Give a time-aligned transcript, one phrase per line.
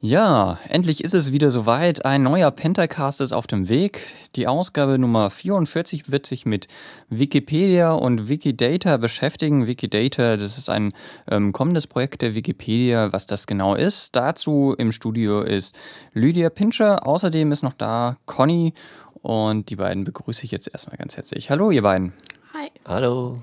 [0.00, 2.04] Ja, endlich ist es wieder soweit.
[2.04, 4.00] Ein neuer Pentacast ist auf dem Weg.
[4.36, 6.68] Die Ausgabe Nummer 44 wird sich mit
[7.08, 9.66] Wikipedia und Wikidata beschäftigen.
[9.66, 10.92] Wikidata, das ist ein
[11.28, 13.12] ähm, kommendes Projekt der Wikipedia.
[13.12, 15.76] Was das genau ist, dazu im Studio ist
[16.12, 17.04] Lydia Pinscher.
[17.04, 18.74] Außerdem ist noch da Conny
[19.22, 21.50] und die beiden begrüße ich jetzt erstmal ganz herzlich.
[21.50, 22.12] Hallo, ihr beiden.
[22.54, 22.70] Hi.
[22.84, 23.40] Hallo.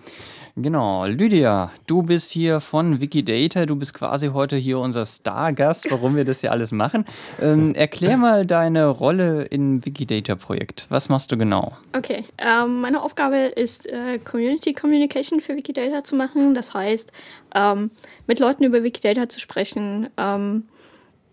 [0.57, 6.15] Genau, Lydia, du bist hier von Wikidata, du bist quasi heute hier unser Stargast, warum
[6.15, 7.03] wir das hier alles machen.
[7.41, 10.85] Ähm, erklär mal deine Rolle im Wikidata-Projekt.
[10.87, 11.75] Was machst du genau?
[11.91, 16.53] Okay, ähm, meine Aufgabe ist, äh, Community Communication für Wikidata zu machen.
[16.53, 17.11] Das heißt,
[17.53, 17.91] ähm,
[18.25, 20.63] mit Leuten über Wikidata zu sprechen, ähm,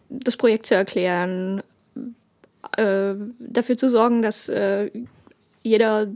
[0.09, 1.63] das Projekt zu erklären,
[2.77, 4.91] äh, dafür zu sorgen, dass äh,
[5.63, 6.09] jeder,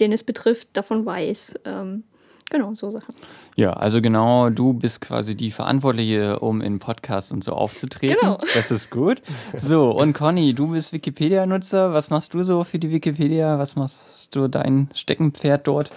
[0.00, 1.56] den es betrifft, davon weiß.
[1.66, 2.04] Ähm,
[2.50, 3.14] Genau, so Sachen.
[3.56, 8.16] Ja, also genau, du bist quasi die Verantwortliche, um in Podcasts und so aufzutreten.
[8.20, 8.38] Genau.
[8.54, 9.20] Das ist gut.
[9.54, 11.92] So, und Conny, du bist Wikipedia-Nutzer.
[11.92, 13.58] Was machst du so für die Wikipedia?
[13.58, 15.90] Was machst du dein Steckenpferd dort?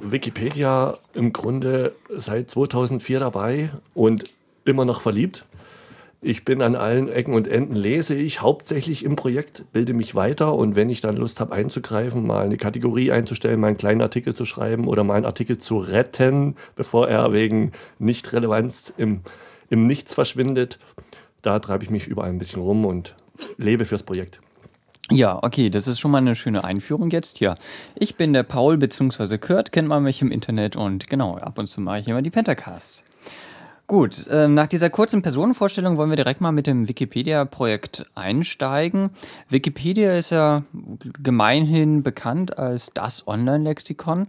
[0.00, 4.24] Wikipedia im Grunde seit 2004 dabei und
[4.64, 5.46] immer noch verliebt.
[6.22, 10.54] Ich bin an allen Ecken und Enden, lese ich hauptsächlich im Projekt, bilde mich weiter
[10.54, 14.34] und wenn ich dann Lust habe einzugreifen, mal eine Kategorie einzustellen, mal einen kleinen Artikel
[14.34, 19.22] zu schreiben oder mal einen Artikel zu retten, bevor er wegen Nichtrelevanz im,
[19.70, 20.78] im Nichts verschwindet,
[21.40, 23.14] da treibe ich mich überall ein bisschen rum und
[23.56, 24.42] lebe fürs Projekt.
[25.10, 27.40] Ja, okay, das ist schon mal eine schöne Einführung jetzt.
[27.40, 27.54] Ja,
[27.94, 29.38] ich bin der Paul bzw.
[29.38, 32.30] Kurt, kennt man mich im Internet und genau, ab und zu mache ich immer die
[32.30, 33.04] Pentacasts.
[33.90, 39.10] Gut, ähm, nach dieser kurzen Personenvorstellung wollen wir direkt mal mit dem Wikipedia-Projekt einsteigen.
[39.48, 40.62] Wikipedia ist ja
[41.20, 44.28] gemeinhin bekannt als das Online-Lexikon.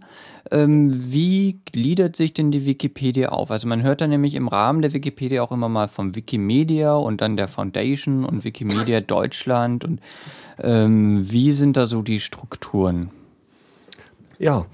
[0.50, 3.52] Ähm, wie gliedert sich denn die Wikipedia auf?
[3.52, 7.20] Also man hört da nämlich im Rahmen der Wikipedia auch immer mal vom Wikimedia und
[7.20, 9.84] dann der Foundation und Wikimedia Deutschland.
[9.84, 10.00] Und
[10.58, 13.10] ähm, wie sind da so die Strukturen?
[14.40, 14.66] Ja,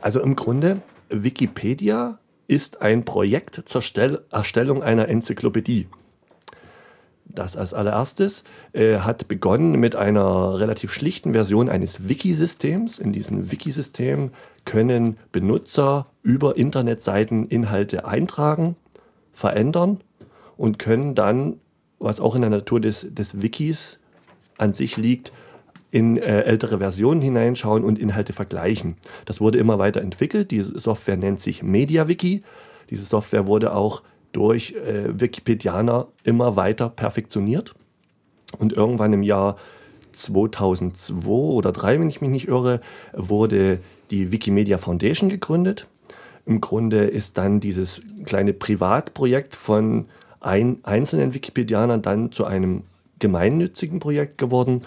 [0.00, 5.88] also im Grunde Wikipedia ist ein Projekt zur Stell Erstellung einer Enzyklopädie.
[7.34, 12.98] Das als allererstes äh, hat begonnen mit einer relativ schlichten Version eines Wiki-Systems.
[12.98, 14.32] In diesem Wiki-System
[14.64, 18.76] können Benutzer über Internetseiten Inhalte eintragen,
[19.32, 20.00] verändern
[20.58, 21.58] und können dann,
[21.98, 23.98] was auch in der Natur des, des Wikis
[24.58, 25.32] an sich liegt,
[25.92, 28.96] in äh, ältere Versionen hineinschauen und Inhalte vergleichen.
[29.26, 30.50] Das wurde immer weiter entwickelt.
[30.50, 32.42] Die Software nennt sich MediaWiki.
[32.88, 34.02] Diese Software wurde auch
[34.32, 37.74] durch äh, Wikipedianer immer weiter perfektioniert.
[38.58, 39.56] Und irgendwann im Jahr
[40.12, 42.80] 2002 oder 2003, wenn ich mich nicht irre,
[43.12, 43.78] wurde
[44.10, 45.88] die Wikimedia Foundation gegründet.
[46.46, 50.06] Im Grunde ist dann dieses kleine Privatprojekt von
[50.40, 52.84] ein, einzelnen Wikipedianern dann zu einem
[53.18, 54.82] gemeinnützigen Projekt geworden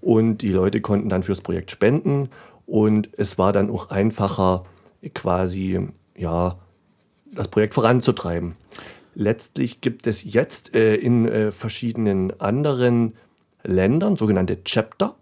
[0.00, 2.28] und die Leute konnten dann fürs Projekt spenden
[2.66, 4.64] und es war dann auch einfacher,
[5.14, 6.58] quasi ja,
[7.32, 8.56] das Projekt voranzutreiben.
[9.14, 13.14] Letztlich gibt es jetzt äh, in äh, verschiedenen anderen
[13.64, 15.14] Ländern sogenannte Chapter.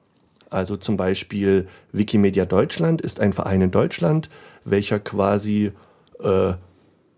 [0.51, 4.29] Also zum Beispiel Wikimedia Deutschland ist ein Verein in Deutschland,
[4.65, 5.73] welcher quasi
[6.21, 6.55] äh,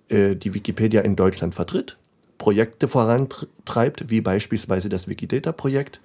[0.08, 1.98] äh die Wikipedia in Deutschland vertritt,
[2.38, 6.00] Projekte vorantreibt, wie beispielsweise das Wikidata-Projekt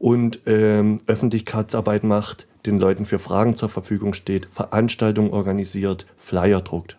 [0.00, 6.96] und ähm, Öffentlichkeitsarbeit macht, den Leuten für Fragen zur Verfügung steht, Veranstaltungen organisiert, Flyer druckt.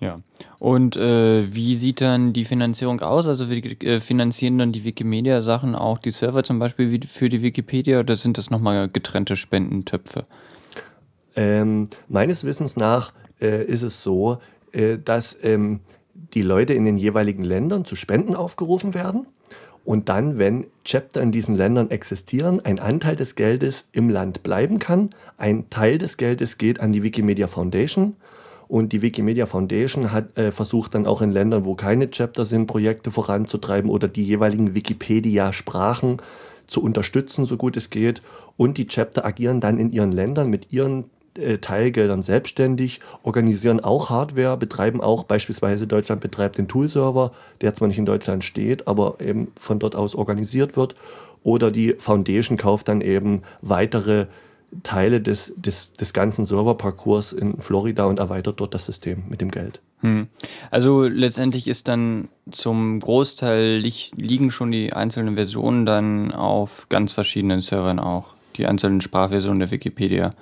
[0.00, 0.20] Ja.
[0.58, 3.26] Und äh, wie sieht dann die Finanzierung aus?
[3.28, 8.00] Also wir, äh, finanzieren dann die Wikimedia-Sachen auch die Server zum Beispiel für die Wikipedia
[8.00, 10.26] oder sind das nochmal getrennte Spendentöpfe?
[11.36, 14.38] Ähm, meines Wissens nach äh, ist es so,
[14.72, 15.80] äh, dass ähm,
[16.34, 19.26] die Leute in den jeweiligen Ländern zu Spenden aufgerufen werden
[19.86, 24.80] und dann, wenn Chapter in diesen Ländern existieren, ein Anteil des Geldes im Land bleiben
[24.80, 25.10] kann.
[25.38, 28.16] Ein Teil des Geldes geht an die Wikimedia Foundation.
[28.66, 32.66] Und die Wikimedia Foundation hat äh, versucht dann auch in Ländern, wo keine Chapter sind,
[32.66, 36.20] Projekte voranzutreiben oder die jeweiligen Wikipedia-Sprachen
[36.66, 38.22] zu unterstützen, so gut es geht.
[38.56, 41.04] Und die Chapter agieren dann in ihren Ländern mit ihren
[41.60, 47.98] Teilgeldern selbstständig, organisieren auch Hardware, betreiben auch beispielsweise Deutschland betreibt den Tool-Server, der zwar nicht
[47.98, 50.94] in Deutschland steht, aber eben von dort aus organisiert wird.
[51.42, 54.26] Oder die Foundation kauft dann eben weitere
[54.82, 59.50] Teile des, des, des ganzen Serverparcours in Florida und erweitert dort das System mit dem
[59.50, 59.80] Geld.
[60.00, 60.26] Hm.
[60.70, 67.12] Also letztendlich ist dann zum Großteil li liegen schon die einzelnen Versionen dann auf ganz
[67.12, 70.32] verschiedenen Servern auch, die einzelnen Sprachversionen der Wikipedia.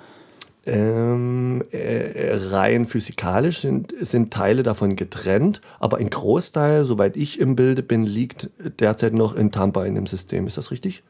[0.67, 7.55] Ähm, äh, rein physikalisch sind, sind Teile davon getrennt, aber ein Großteil, soweit ich im
[7.55, 10.47] Bilde bin, liegt derzeit noch in Tampa in dem System.
[10.47, 11.03] Ist das richtig?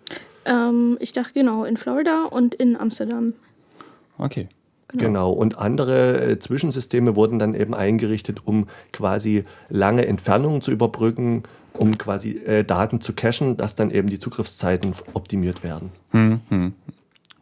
[0.44, 3.34] Ähm, ich dachte genau, in Florida und in Amsterdam.
[4.18, 4.50] Okay.
[4.90, 5.04] Genau.
[5.04, 5.31] genau.
[5.31, 11.44] Und andere äh, Zwischensysteme wurden dann eben eingerichtet, um quasi lange Entfernungen zu überbrücken,
[11.74, 15.92] um quasi äh, Daten zu cachen, dass dann eben die Zugriffszeiten optimiert werden.
[16.12, 16.74] Hm, hm.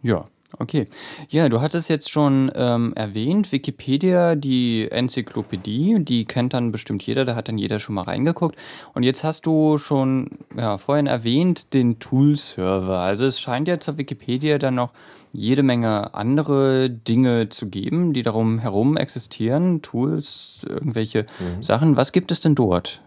[0.02, 0.28] Ja,
[0.60, 0.88] Okay.
[1.30, 7.26] Ja, du hattest jetzt schon ähm, erwähnt, Wikipedia, die Enzyklopädie, die kennt dann bestimmt jeder,
[7.26, 8.56] da hat dann jeder schon mal reingeguckt.
[8.94, 13.00] Und jetzt hast du schon ja, vorhin erwähnt, den Tool-Server.
[13.00, 14.92] Also es scheint ja zur Wikipedia dann noch
[15.32, 21.64] jede Menge andere Dinge zu geben, die darum herum existieren, Tools, irgendwelche mhm.
[21.64, 21.98] Sachen.
[21.98, 23.02] Was gibt es denn dort?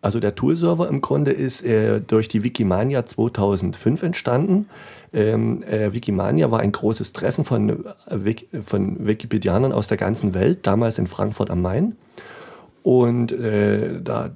[0.00, 4.68] Also der Tool-Server im Grunde ist äh, durch die Wikimania 2005 entstanden.
[5.12, 10.66] Ähm, äh, Wikimania war ein großes Treffen von, äh, von Wikipedianern aus der ganzen Welt,
[10.66, 11.96] damals in Frankfurt am Main.
[12.82, 14.30] Und äh, da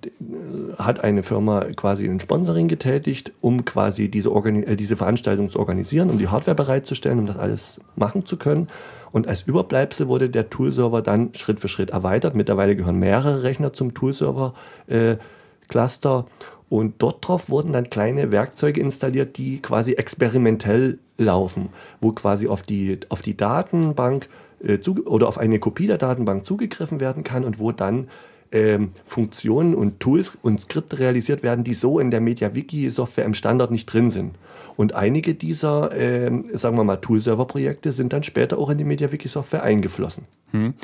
[0.77, 6.11] hat eine Firma quasi ein Sponsoring getätigt, um quasi diese, äh, diese Veranstaltung zu organisieren,
[6.11, 8.69] um die Hardware bereitzustellen, um das alles machen zu können.
[9.11, 12.35] Und als Überbleibsel wurde der Tool-Server dann Schritt für Schritt erweitert.
[12.35, 16.19] Mittlerweile gehören mehrere Rechner zum Tool-Server-Cluster.
[16.19, 16.25] Äh,
[16.73, 21.69] und dort drauf wurden dann kleine Werkzeuge installiert, die quasi experimentell laufen,
[22.01, 24.31] wo quasi auf die, auf die Datenbank
[24.65, 28.09] äh, zu, oder auf eine Kopie der Datenbank zugegriffen werden kann und wo dann
[28.53, 33.71] ähm, Funktionen und Tools und Skripte realisiert werden, die so in der MediaWiki-Software im Standard
[33.71, 34.37] nicht drin sind.
[34.83, 39.63] Und einige dieser, ähm, sagen wir mal, Tool-Server-Projekte sind dann später auch in die MediaWiki-Software
[39.63, 40.25] eingeflossen.
[40.51, 40.75] Hm.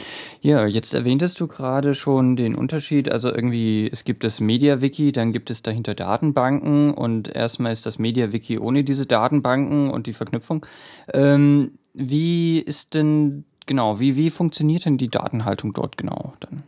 [0.40, 3.10] Ja, jetzt erwähntest du gerade schon den Unterschied.
[3.10, 7.98] Also irgendwie, es gibt das MediaWiki, dann gibt es dahinter Datenbanken und erstmal ist das
[7.98, 10.64] MediaWiki ohne diese Datenbanken und die Verknüpfung.
[11.12, 16.62] Ähm, wie ist denn, genau, wie, wie funktioniert denn die Datenhaltung dort genau dann?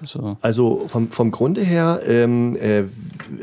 [0.00, 2.84] Also, also vom, vom Grunde her, ähm, äh,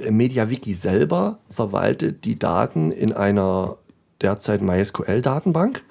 [0.09, 3.77] MediaWiki selber verwaltet die Daten in einer
[4.21, 5.83] derzeit MySQL-Datenbank,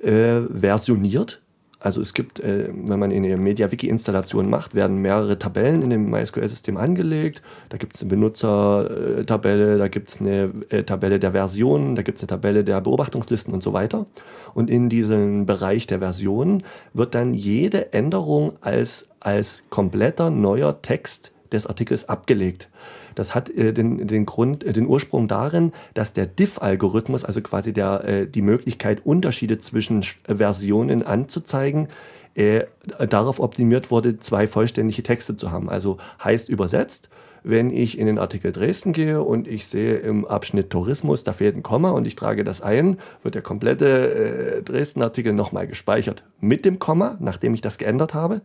[0.00, 1.42] äh, versioniert.
[1.80, 6.76] Also es gibt, äh, wenn man eine MediaWiki-Installation macht, werden mehrere Tabellen in dem MySQL-System
[6.76, 7.42] angelegt.
[7.70, 12.18] Da gibt es eine Benutzertabelle, da gibt es eine äh, Tabelle der Versionen, da gibt
[12.18, 14.06] es eine Tabelle der Beobachtungslisten und so weiter.
[14.52, 21.32] Und in diesem Bereich der Versionen wird dann jede Änderung als als kompletter neuer Text
[21.52, 22.68] des Artikels abgelegt.
[23.14, 27.72] Das hat äh, den, den, Grund, äh, den Ursprung darin, dass der Diff-Algorithmus, also quasi
[27.72, 31.88] der, äh, die Möglichkeit, Unterschiede zwischen Versionen anzuzeigen,
[32.34, 32.64] äh,
[33.08, 35.68] darauf optimiert wurde, zwei vollständige Texte zu haben.
[35.68, 37.08] Also heißt übersetzt,
[37.42, 41.56] wenn ich in den Artikel Dresden gehe und ich sehe im Abschnitt Tourismus, da fehlt
[41.56, 46.64] ein Komma und ich trage das ein, wird der komplette äh, Dresden-Artikel nochmal gespeichert mit
[46.64, 48.42] dem Komma, nachdem ich das geändert habe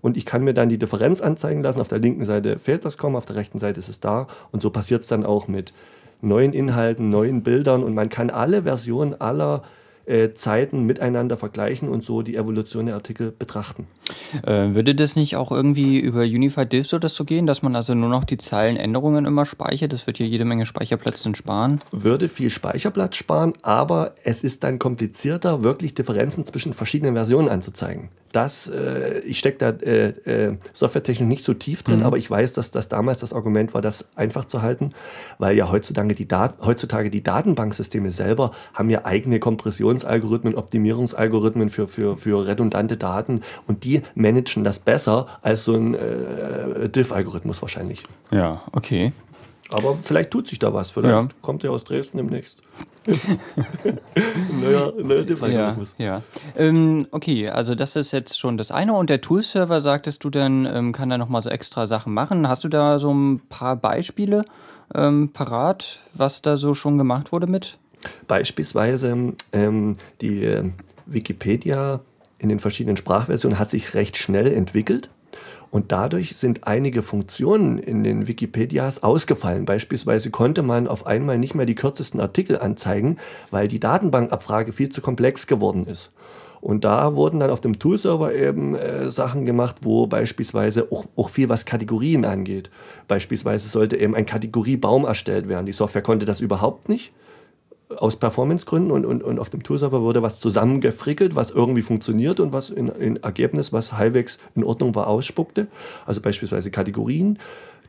[0.00, 1.80] und ich kann mir dann die Differenz anzeigen lassen.
[1.80, 4.26] Auf der linken Seite fehlt das Komma, auf der rechten Seite ist es da.
[4.52, 5.72] Und so passiert es dann auch mit
[6.20, 9.87] neuen Inhalten, neuen Bildern und man kann alle Versionen aller äh,
[10.34, 13.86] Zeiten miteinander vergleichen und so die Evolution der Artikel betrachten.
[14.42, 17.94] Äh, würde das nicht auch irgendwie über Unified Diffs oder so gehen, dass man also
[17.94, 19.92] nur noch die Zeilenänderungen immer speichert?
[19.92, 21.80] Das wird hier jede Menge Speicherplatz dann sparen.
[21.90, 28.08] Würde viel Speicherplatz sparen, aber es ist dann komplizierter, wirklich Differenzen zwischen verschiedenen Versionen anzuzeigen.
[28.32, 30.08] Das, äh, ich stecke da äh,
[30.48, 32.06] äh, softwaretechnisch nicht so tief drin, mhm.
[32.06, 34.92] aber ich weiß, dass das damals das Argument war, das einfach zu halten,
[35.38, 39.38] weil ja heutzutage die, Dat heutzutage die Datenbanksysteme selber haben ja eigene
[39.98, 45.94] Kompressionsalgorithmen, Optimierungsalgorithmen für, für, für redundante Daten und die managen das besser als so ein
[45.94, 48.02] äh, Diff-Algorithmus wahrscheinlich.
[48.30, 49.12] Ja, okay.
[49.70, 50.90] Aber vielleicht tut sich da was.
[50.90, 51.28] Vielleicht ja.
[51.42, 52.62] kommt er aus Dresden demnächst.
[54.62, 55.94] neuer, neuer Diff-Algorithmus.
[55.98, 56.22] Ja, ja.
[56.56, 58.94] Ähm, okay, also das ist jetzt schon das eine.
[58.94, 62.48] Und der Tool-Server, sagtest du dann, ähm, kann da nochmal so extra Sachen machen.
[62.48, 64.44] Hast du da so ein paar Beispiele
[64.94, 67.78] ähm, parat, was da so schon gemacht wurde mit?
[68.26, 70.64] Beispielsweise ähm, die äh,
[71.06, 72.00] Wikipedia
[72.38, 75.10] in den verschiedenen Sprachversionen hat sich recht schnell entwickelt.
[75.70, 79.66] Und dadurch sind einige Funktionen in den Wikipedias ausgefallen.
[79.66, 83.18] Beispielsweise konnte man auf einmal nicht mehr die kürzesten Artikel anzeigen,
[83.50, 86.10] weil die Datenbankabfrage viel zu komplex geworden ist.
[86.60, 91.30] Und da wurden dann auf dem Toolserver eben äh, Sachen gemacht, wo beispielsweise auch, auch,
[91.30, 92.70] viel was Kategorien angeht.
[93.06, 95.66] Beispielsweise sollte eben ein Kategoriebaum erstellt werden.
[95.66, 97.12] Die Software konnte das überhaupt nicht
[97.96, 102.52] aus Performancegründen und, und, und auf dem Toolserver wurde was zusammengefrickelt, was irgendwie funktioniert und
[102.52, 105.68] was in, in Ergebnis, was halbwegs in Ordnung war, ausspuckte.
[106.06, 107.38] Also beispielsweise Kategorien.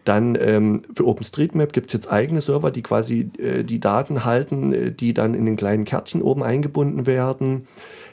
[0.05, 4.73] Dann ähm, für OpenStreetMap gibt es jetzt eigene Server, die quasi äh, die Daten halten,
[4.73, 7.65] äh, die dann in den kleinen Kärtchen oben eingebunden werden.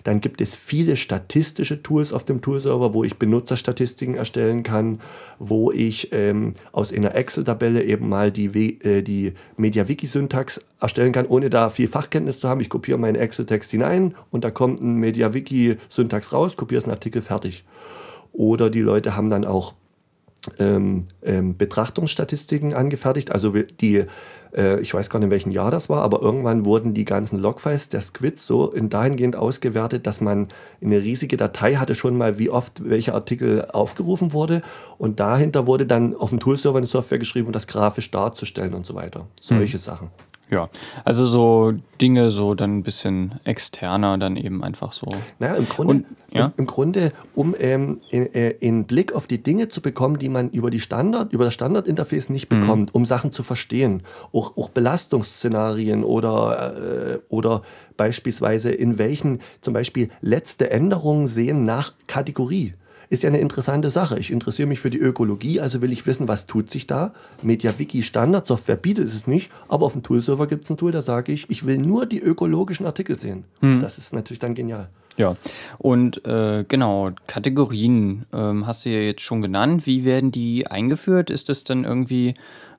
[0.02, 5.00] Dann gibt es viele statistische Tools auf dem Toolserver, wo ich Benutzerstatistiken erstellen kann,
[5.38, 8.46] wo ich ähm, aus einer Excel-Tabelle eben mal die,
[8.84, 12.60] äh, die MediaWiki-Syntax erstellen kann, ohne da viel Fachkenntnis zu haben.
[12.60, 17.64] Ich kopiere meinen Excel-Text hinein und da kommt ein MediaWiki-Syntax raus, kopiere einen Artikel fertig.
[18.32, 19.74] Oder die Leute haben dann auch
[20.58, 23.30] ähm, ähm, Betrachtungsstatistiken angefertigt.
[23.30, 24.04] Also die,
[24.54, 27.38] äh, ich weiß gar nicht, in welchem Jahr das war, aber irgendwann wurden die ganzen
[27.38, 30.48] Logfiles der Squids so in dahingehend ausgewertet, dass man
[30.82, 34.62] eine riesige Datei hatte schon mal, wie oft welcher Artikel aufgerufen wurde.
[34.98, 38.86] Und dahinter wurde dann auf dem Toolserver eine Software geschrieben, um das grafisch darzustellen und
[38.86, 39.26] so weiter.
[39.40, 39.80] Solche hm.
[39.80, 40.10] Sachen.
[40.48, 40.68] Ja,
[41.04, 45.08] also so Dinge so dann ein bisschen externer, dann eben einfach so.
[45.40, 46.46] Naja, im Grunde, Und, ja?
[46.46, 50.28] im, im, Grunde um ähm, in, äh, in, Blick auf die Dinge zu bekommen, die
[50.28, 52.60] man über die Standard, über das Standardinterface nicht mhm.
[52.60, 54.04] bekommt, um Sachen zu verstehen.
[54.32, 57.62] Auch, auch Belastungsszenarien oder, äh, oder
[57.96, 62.74] beispielsweise in welchen zum Beispiel letzte Änderungen sehen nach Kategorie
[63.08, 64.18] ist ja eine interessante Sache.
[64.18, 67.12] Ich interessiere mich für die Ökologie, also will ich wissen, was tut sich da.
[67.42, 71.32] MediaWiki Standardsoftware bietet es nicht, aber auf dem Toolserver gibt es ein Tool, da sage
[71.32, 73.44] ich, ich will nur die ökologischen Artikel sehen.
[73.60, 73.80] Hm.
[73.80, 74.88] Das ist natürlich dann genial.
[75.16, 75.34] Ja,
[75.78, 79.86] und äh, genau, Kategorien ähm, hast du ja jetzt schon genannt.
[79.86, 81.30] Wie werden die eingeführt?
[81.30, 82.34] Ist das dann irgendwie,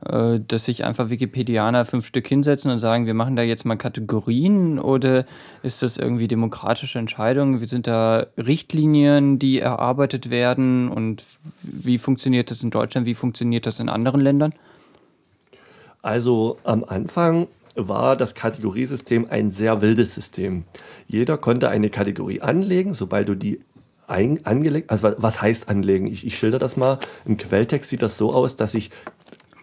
[0.06, 3.76] äh, dass sich einfach Wikipedianer fünf Stück hinsetzen und sagen, wir machen da jetzt mal
[3.76, 4.78] Kategorien?
[4.78, 5.26] Oder
[5.64, 7.60] ist das irgendwie demokratische Entscheidungen?
[7.60, 10.90] Wie sind da Richtlinien, die erarbeitet werden?
[10.90, 11.24] Und
[11.64, 13.08] wie funktioniert das in Deutschland?
[13.08, 14.54] Wie funktioniert das in anderen Ländern?
[16.04, 20.66] Also am Anfang war das Kategoriesystem ein sehr wildes System.
[21.08, 23.62] Jeder konnte eine Kategorie anlegen, sobald du die
[24.08, 26.08] ein, angelegt, also was heißt anlegen?
[26.08, 27.00] Ich, ich schilder das mal.
[27.26, 28.90] Im Quelltext sieht das so aus, dass ich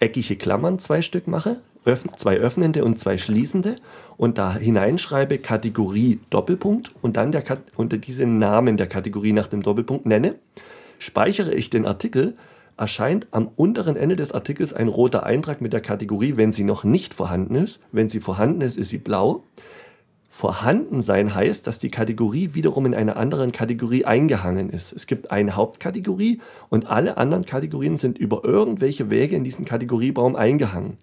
[0.00, 3.76] eckige Klammern zwei Stück mache, öffn, zwei öffnende und zwei schließende
[4.16, 7.42] und da hineinschreibe Kategorie Doppelpunkt und dann der,
[7.76, 10.36] unter diesen Namen der Kategorie nach dem Doppelpunkt nenne,
[10.98, 12.36] speichere ich den Artikel,
[12.76, 16.84] erscheint am unteren Ende des Artikels ein roter Eintrag mit der Kategorie, wenn sie noch
[16.84, 17.80] nicht vorhanden ist.
[17.92, 19.44] Wenn sie vorhanden ist, ist sie blau.
[20.30, 24.92] Vorhanden sein heißt, dass die Kategorie wiederum in einer anderen Kategorie eingehangen ist.
[24.92, 26.40] Es gibt eine Hauptkategorie
[26.70, 30.98] und alle anderen Kategorien sind über irgendwelche Wege in diesen Kategoriebaum eingehangen.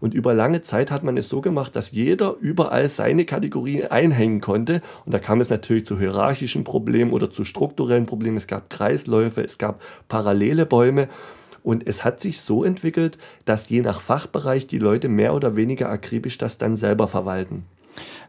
[0.00, 4.40] Und über lange Zeit hat man es so gemacht, dass jeder überall seine Kategorie einhängen
[4.40, 4.80] konnte.
[5.04, 8.36] Und da kam es natürlich zu hierarchischen Problemen oder zu strukturellen Problemen.
[8.36, 11.08] Es gab Kreisläufe, es gab parallele Bäume.
[11.62, 15.90] Und es hat sich so entwickelt, dass je nach Fachbereich die Leute mehr oder weniger
[15.90, 17.64] akribisch das dann selber verwalten.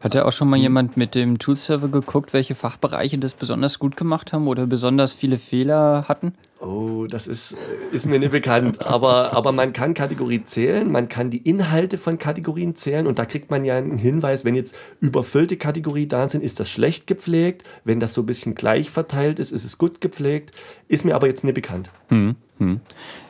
[0.00, 0.62] Hat ja auch schon mal hm.
[0.62, 5.38] jemand mit dem Toolserver geguckt, welche Fachbereiche das besonders gut gemacht haben oder besonders viele
[5.38, 6.34] Fehler hatten?
[6.62, 7.56] Oh, das ist,
[7.90, 8.86] ist mir nicht bekannt.
[8.86, 13.24] Aber, aber man kann Kategorie zählen, man kann die Inhalte von Kategorien zählen und da
[13.24, 17.68] kriegt man ja einen Hinweis, wenn jetzt überfüllte Kategorien da sind, ist das schlecht gepflegt.
[17.82, 20.52] Wenn das so ein bisschen gleich verteilt ist, ist es gut gepflegt.
[20.86, 21.90] Ist mir aber jetzt nicht bekannt.
[22.08, 22.80] Hm, hm.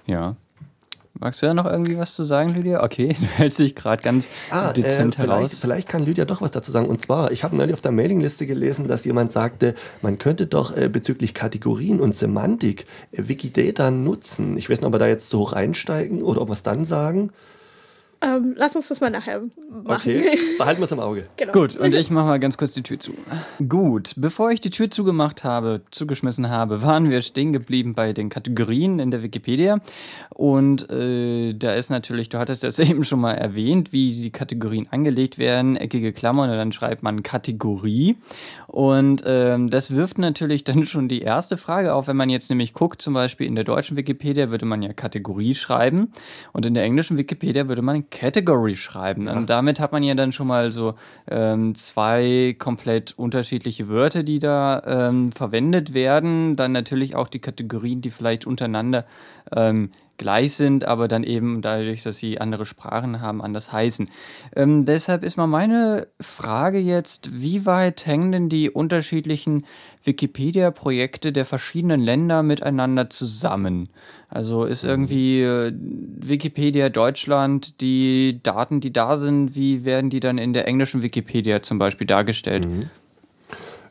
[0.07, 0.37] Ja.
[1.19, 2.83] Magst du da noch irgendwie was zu sagen, Lydia?
[2.83, 5.59] Okay, du hältst dich gerade ganz ah, dezent äh, heraus.
[5.61, 6.87] Vielleicht kann Lydia doch was dazu sagen.
[6.87, 10.77] Und zwar, ich habe neulich auf der Mailingliste gelesen, dass jemand sagte, man könnte doch
[10.77, 14.57] äh, bezüglich Kategorien und Semantik äh, Wikidata nutzen.
[14.57, 16.85] Ich weiß nicht, ob wir da jetzt so hoch einsteigen oder ob wir es dann
[16.85, 17.31] sagen.
[18.23, 19.85] Ähm, lass uns das mal nachher machen.
[19.87, 21.27] Okay, behalten wir es im Auge.
[21.37, 21.53] Genau.
[21.53, 23.13] Gut, und ich mache mal ganz kurz die Tür zu.
[23.69, 28.29] Gut, bevor ich die Tür zugemacht habe, zugeschmissen habe, waren wir stehen geblieben bei den
[28.29, 29.81] Kategorien in der Wikipedia.
[30.31, 34.87] Und äh, da ist natürlich, du hattest das eben schon mal erwähnt, wie die Kategorien
[34.91, 38.17] angelegt werden, eckige Klammern und dann schreibt man Kategorie.
[38.73, 42.73] Und ähm, das wirft natürlich dann schon die erste Frage auf, wenn man jetzt nämlich
[42.73, 46.11] guckt, zum Beispiel in der deutschen Wikipedia würde man ja Kategorie schreiben
[46.53, 49.29] und in der englischen Wikipedia würde man Category schreiben.
[49.29, 50.95] Und damit hat man ja dann schon mal so
[51.31, 56.57] ähm, zwei komplett unterschiedliche Wörter, die da ähm, verwendet werden.
[56.57, 59.05] Dann natürlich auch die Kategorien, die vielleicht untereinander
[59.55, 59.91] ähm,
[60.23, 64.09] gleich sind, aber dann eben dadurch, dass sie andere Sprachen haben, anders heißen.
[64.55, 69.67] Ähm, deshalb ist mal meine Frage jetzt, wie weit hängen denn die unterschiedlichen
[70.05, 73.89] Wikipedia-Projekte der verschiedenen Länder miteinander zusammen?
[74.29, 74.91] Also ist mhm.
[74.91, 80.69] irgendwie äh, Wikipedia Deutschland, die Daten, die da sind, wie werden die dann in der
[80.69, 82.67] englischen Wikipedia zum Beispiel dargestellt?
[82.67, 82.91] Mhm.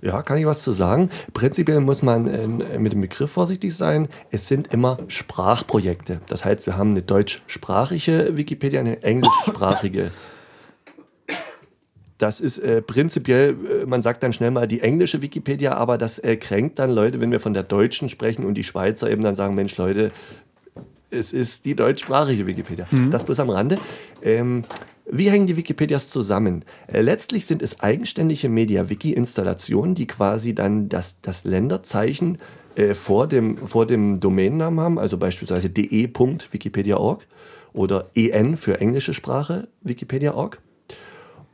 [0.01, 1.09] Ja, kann ich was zu sagen?
[1.33, 4.07] Prinzipiell muss man äh, mit dem Begriff vorsichtig sein.
[4.31, 6.21] Es sind immer Sprachprojekte.
[6.27, 10.11] Das heißt, wir haben eine deutschsprachige Wikipedia, eine englischsprachige.
[12.17, 16.19] Das ist äh, prinzipiell, äh, man sagt dann schnell mal die englische Wikipedia, aber das
[16.19, 19.35] äh, kränkt dann Leute, wenn wir von der deutschen sprechen und die Schweizer eben dann
[19.35, 20.11] sagen, Mensch Leute,
[21.13, 22.87] Es ist die deutschsprachige Wikipedia.
[22.89, 23.11] Mhm.
[23.11, 23.77] Das bloß am Rande.
[24.21, 24.63] Ähm,
[25.11, 26.63] wie hängen die Wikipedias zusammen?
[26.87, 32.37] Äh, letztlich sind es eigenständige MediaWiki-Installationen, die quasi dann das, das Länderzeichen
[32.75, 37.27] äh, vor, dem, vor dem Domainnamen haben, also beispielsweise de.wikipedia.org
[37.73, 40.61] oder en für englische Sprache wikipedia.org.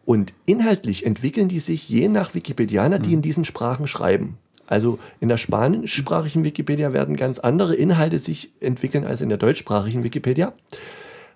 [0.05, 4.37] Und inhaltlich entwickeln die sich je nach Wikipedianer, die in diesen Sprachen schreiben.
[4.67, 10.03] Also in der spanischsprachigen Wikipedia werden ganz andere Inhalte sich entwickeln als in der deutschsprachigen
[10.03, 10.53] Wikipedia.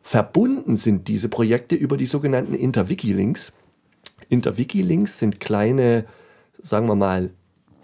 [0.01, 3.53] Verbunden sind diese Projekte über die sogenannten Interwiki-Links.
[4.29, 6.05] Interwiki-Links sind kleine,
[6.61, 7.31] sagen wir mal,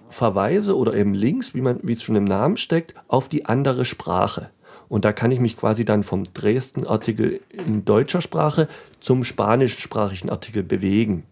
[0.09, 3.86] Verweise oder eben Links, wie, man, wie es schon im Namen steckt, auf die andere
[3.86, 4.50] Sprache.
[4.89, 8.69] Und da kann ich mich quasi dann vom Dresden-Artikel in deutscher Sprache
[9.01, 11.24] zum spanischsprachigen Artikel bewegen.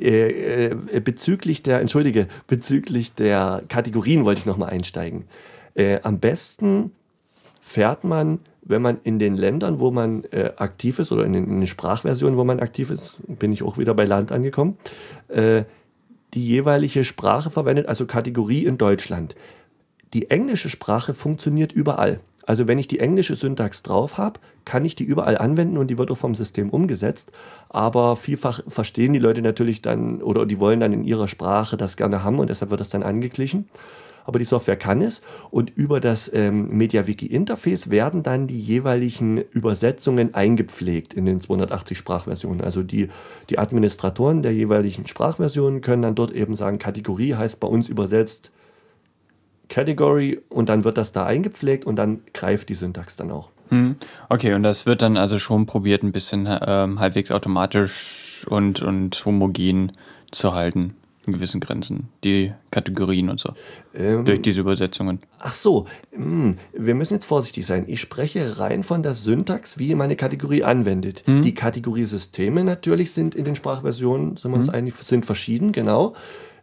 [0.00, 5.26] Äh, äh, bezüglich der, entschuldige, bezüglich der Kategorien wollte ich nochmal einsteigen.
[5.74, 6.90] Äh, am besten
[7.60, 11.44] fährt man, wenn man in den Ländern, wo man äh, aktiv ist, oder in den,
[11.44, 14.78] in den, Sprachversionen, wo man aktiv ist, bin ich auch wieder bei Land angekommen,
[15.28, 15.64] äh,
[16.34, 19.34] die jeweilige Sprache verwendet, also Kategorie in Deutschland.
[20.14, 22.20] Die englische Sprache funktioniert überall.
[22.44, 25.98] Also wenn ich die englische Syntax drauf habe, kann ich die überall anwenden und die
[25.98, 27.30] wird auch vom System umgesetzt.
[27.68, 31.96] Aber vielfach verstehen die Leute natürlich dann oder die wollen dann in ihrer Sprache das
[31.96, 33.68] gerne haben und deshalb wird das dann angeglichen.
[34.24, 40.34] Aber die Software kann es und über das ähm, MediaWiki-Interface werden dann die jeweiligen Übersetzungen
[40.34, 42.60] eingepflegt in den 280 Sprachversionen.
[42.60, 43.08] Also die,
[43.50, 48.50] die Administratoren der jeweiligen Sprachversionen können dann dort eben sagen, Kategorie heißt bei uns übersetzt
[49.68, 53.50] Category und dann wird das da eingepflegt und dann greift die Syntax dann auch.
[53.70, 53.96] Hm.
[54.28, 59.24] Okay, und das wird dann also schon probiert, ein bisschen ähm, halbwegs automatisch und, und
[59.24, 59.92] homogen
[60.30, 60.94] zu halten
[61.26, 63.52] in gewissen Grenzen, die Kategorien und so,
[63.94, 65.20] ähm, durch diese Übersetzungen.
[65.38, 65.86] Ach so,
[66.16, 67.84] mh, hm, wir müssen jetzt vorsichtig sein.
[67.86, 71.22] Ich spreche rein von der Syntax, wie meine Kategorie anwendet.
[71.26, 71.42] Mhm.
[71.42, 74.74] Die Kategoriesysteme natürlich sind in den Sprachversionen, sind wir uns mhm.
[74.74, 76.14] einig, sind verschieden, genau.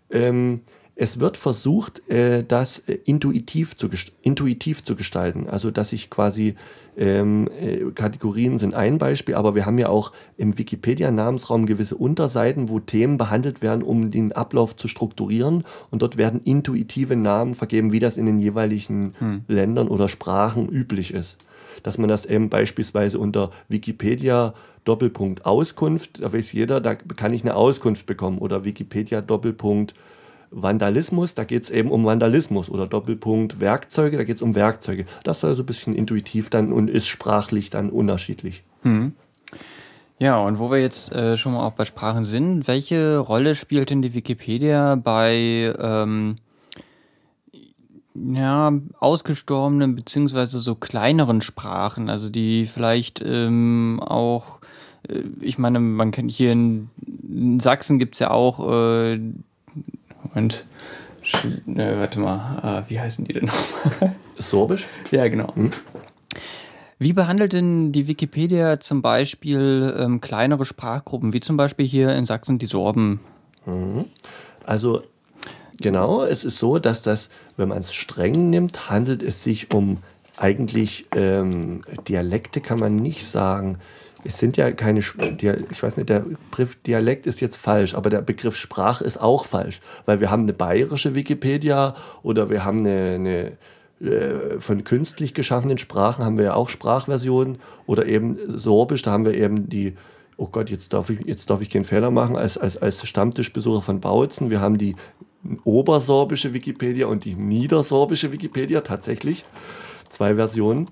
[0.10, 0.62] Ähm,
[1.01, 3.88] es wird versucht, äh, das äh, intuitiv zu,
[4.22, 5.48] intuitiv zu gestalten.
[5.48, 6.56] Also, dass ich quasi
[6.98, 12.68] ähm, äh, Kategorien sind ein Beispiel, aber wir haben ja auch im Wikipedia-Namensraum gewisse Unterseiten,
[12.68, 15.63] wo Themen behandelt werden, um den Ablauf zu strukturieren.
[15.89, 19.45] Und dort werden intuitive Namen vergeben, wie das in den jeweiligen hm.
[19.47, 21.38] Ländern oder Sprachen üblich ist.
[21.82, 27.43] Dass man das eben beispielsweise unter Wikipedia Doppelpunkt Auskunft, da weiß jeder, da kann ich
[27.43, 29.93] eine Auskunft bekommen oder Wikipedia Doppelpunkt
[30.52, 35.06] Vandalismus, da geht es eben um Vandalismus oder Doppelpunkt Werkzeuge, da geht es um Werkzeuge.
[35.24, 38.64] Das soll so ein bisschen intuitiv dann und ist sprachlich dann unterschiedlich.
[38.82, 39.14] Hm.
[40.20, 43.90] Ja, und wo wir jetzt äh, schon mal auch bei Sprachen sind, welche Rolle spielt
[43.90, 46.36] denn die Wikipedia bei ähm,
[48.16, 54.60] ja, ausgestorbenen beziehungsweise so kleineren Sprachen, also die vielleicht ähm, auch,
[55.08, 56.90] äh, ich meine, man kennt hier in,
[57.28, 59.20] in Sachsen gibt es ja auch äh,
[60.30, 60.65] Moment.
[61.65, 64.15] Ne, warte mal, äh, wie heißen die denn nochmal?
[64.38, 64.88] Sorbisch?
[65.12, 65.54] Ja, genau.
[65.56, 65.72] Hm.
[66.98, 72.26] Wie behandelt denn die Wikipedia zum Beispiel ähm, kleinere Sprachgruppen, wie zum Beispiel hier in
[72.26, 73.22] Sachsen die Sorben?
[73.65, 74.06] Mhm.
[74.65, 75.04] Also
[75.80, 80.00] genau, es ist so, dass das, wenn man es streng nimmt, handelt es sich um
[80.36, 83.78] eigentlich ähm, Dialekte, kann man nicht sagen
[84.23, 88.21] es sind ja keine, ich weiß nicht, der Begriff Dialekt ist jetzt falsch, aber der
[88.21, 93.15] Begriff Sprache ist auch falsch, weil wir haben eine bayerische Wikipedia oder wir haben eine,
[93.15, 93.58] eine
[94.01, 99.25] äh, von künstlich geschaffenen Sprachen haben wir ja auch Sprachversionen oder eben Sorbisch, da haben
[99.25, 99.95] wir eben die,
[100.38, 103.82] oh Gott, jetzt darf ich, jetzt darf ich keinen Fehler machen, als, als, als Stammtischbesucher
[103.82, 104.95] von Bautzen, wir haben die
[105.63, 109.45] obersorbische Wikipedia und die niedersorbische Wikipedia tatsächlich,
[110.10, 110.88] zwei Versionen.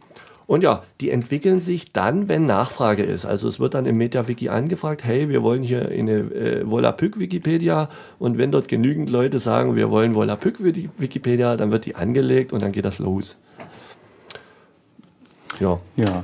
[0.47, 3.25] Und ja, die entwickeln sich dann, wenn Nachfrage ist.
[3.25, 8.38] Also es wird dann im MetaWiki angefragt, hey, wir wollen hier eine äh, Volapük-Wikipedia und
[8.38, 12.86] wenn dort genügend Leute sagen, wir wollen Volapük-Wikipedia, dann wird die angelegt und dann geht
[12.86, 13.36] das los.
[15.60, 15.79] Ja.
[15.97, 16.23] Ja.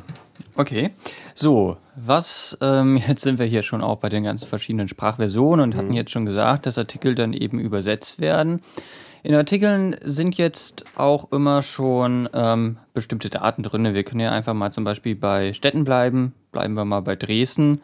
[0.55, 0.91] Okay.
[1.35, 5.75] So, was, ähm, jetzt sind wir hier schon auch bei den ganzen verschiedenen Sprachversionen und
[5.75, 5.77] mhm.
[5.77, 8.61] hatten jetzt schon gesagt, dass Artikel dann eben übersetzt werden.
[9.25, 13.93] In Artikeln sind jetzt auch immer schon ähm, bestimmte Daten drin.
[13.93, 16.33] Wir können ja einfach mal zum Beispiel bei Städten bleiben.
[16.51, 17.81] Bleiben wir mal bei Dresden.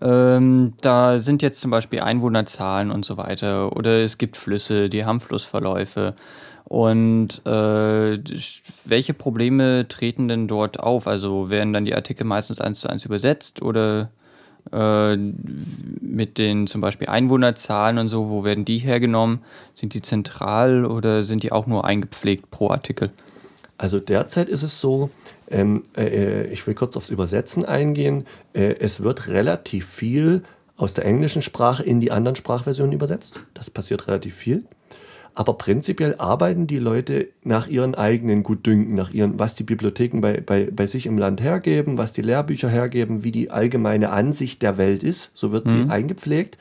[0.00, 3.76] Ähm, da sind jetzt zum Beispiel Einwohnerzahlen und so weiter.
[3.76, 6.14] Oder es gibt Flüsse, die haben Flussverläufe.
[6.64, 8.18] Und äh,
[8.86, 11.06] welche Probleme treten denn dort auf?
[11.06, 14.10] Also werden dann die Artikel meistens eins zu eins übersetzt oder
[14.70, 19.40] mit den zum Beispiel Einwohnerzahlen und so, wo werden die hergenommen?
[19.74, 23.10] Sind die zentral oder sind die auch nur eingepflegt pro Artikel?
[23.78, 25.10] Also derzeit ist es so,
[25.48, 30.42] ähm, äh, ich will kurz aufs Übersetzen eingehen, äh, es wird relativ viel
[30.76, 33.40] aus der englischen Sprache in die anderen Sprachversionen übersetzt.
[33.54, 34.64] Das passiert relativ viel.
[35.38, 40.40] Aber prinzipiell arbeiten die Leute nach ihren eigenen Gutdünken, nach ihren, was die Bibliotheken bei,
[40.40, 44.78] bei, bei sich im Land hergeben, was die Lehrbücher hergeben, wie die allgemeine Ansicht der
[44.78, 45.30] Welt ist.
[45.34, 45.92] So wird sie mhm.
[45.92, 46.58] eingepflegt.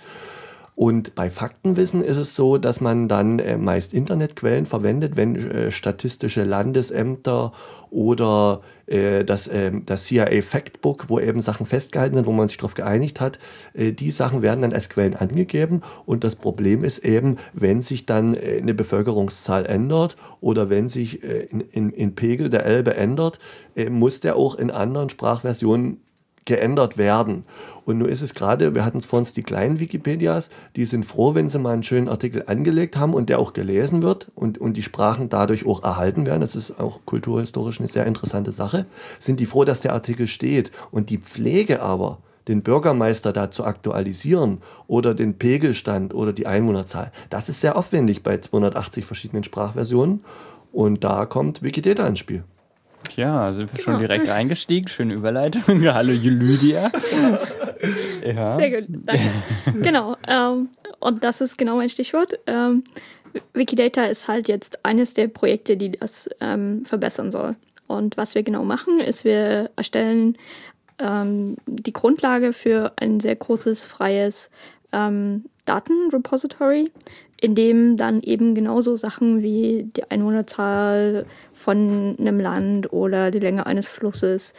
[0.76, 5.72] Und bei Faktenwissen ist es so, dass man dann äh, meist Internetquellen verwendet, wenn äh,
[5.72, 7.54] statistische Landesämter
[7.90, 12.58] oder äh, das, äh, das CIA Factbook, wo eben Sachen festgehalten sind, wo man sich
[12.58, 13.38] darauf geeinigt hat,
[13.74, 15.82] äh, die Sachen werden dann als Quellen angegeben.
[16.06, 21.24] Und das Problem ist eben, wenn sich dann äh, eine Bevölkerungszahl ändert oder wenn sich
[21.24, 23.40] in, in, in Pegel der Elbe ändert,
[23.90, 26.02] muss der auch in anderen Sprachversionen
[26.48, 27.44] geändert werden.
[27.86, 31.06] Und nun ist es gerade, wir hatten es vor uns die kleinen Wikipedias, die sind
[31.06, 34.58] froh, wenn sie mal einen schönen Artikel angelegt haben und der auch gelesen wird und,
[34.58, 36.42] und die Sprachen dadurch auch erhalten werden.
[36.42, 38.88] Das ist auch kulturhistorisch eine sehr interessante Sache.
[39.20, 40.72] Sind die froh, dass der Artikel steht.
[40.90, 47.12] Und die Pflege aber, den Bürgermeister da zu aktualisieren oder den Pegelstand oder die Einwohnerzahl,
[47.30, 50.24] das ist sehr aufwendig bei 280 verschiedenen Sprachversionen.
[50.72, 52.44] Und da kommt Wikidata ins Spiel.
[53.16, 53.98] Ja, sind wir genau.
[53.98, 54.88] schon direkt eingestiegen.
[54.88, 55.82] Schöne Überleitung.
[55.94, 56.92] Hallo Lydia.
[58.26, 58.56] ja.
[58.56, 59.24] Sehr gut, danke.
[59.82, 62.40] genau, ähm, und das ist genau mein Stichwort.
[62.48, 62.84] Ähm,
[63.54, 67.56] Wikidata ist halt jetzt eines der Projekte, die das ähm, verbessern soll.
[67.88, 70.38] Und was wir genau machen, ist, wir erstellen
[71.00, 74.50] ähm, die Grundlage für ein sehr großes, freies
[74.92, 76.92] ähm, Datenrepository,
[77.40, 83.66] in dem dann eben genauso Sachen wie die Einwohnerzahl von einem Land oder die Länge
[83.66, 84.54] eines Flusses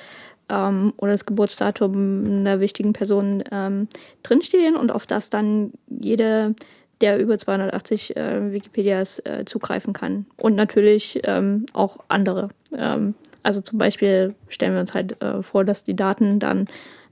[0.48, 3.88] ähm, oder das Geburtsdatum einer wichtigen Person ähm,
[4.22, 6.54] drinstehen und auf das dann jede
[7.00, 10.26] der über 280 äh, Wikipedias äh, zugreifen kann.
[10.36, 12.48] Und natürlich ähm, auch andere.
[12.76, 16.66] Ähm, also zum Beispiel stellen wir uns halt äh, vor, dass die Daten dann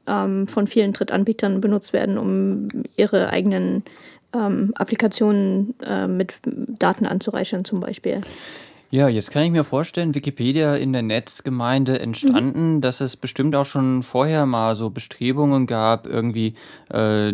[0.06, 3.84] ähm, von vielen Drittanbietern benutzt werden, um ihre eigenen
[4.36, 8.20] ähm, Applikationen äh, mit Daten anzureichern zum Beispiel.
[8.90, 12.80] Ja, jetzt kann ich mir vorstellen, Wikipedia in der Netzgemeinde entstanden, mhm.
[12.80, 16.54] dass es bestimmt auch schon vorher mal so Bestrebungen gab, irgendwie
[16.90, 17.32] äh,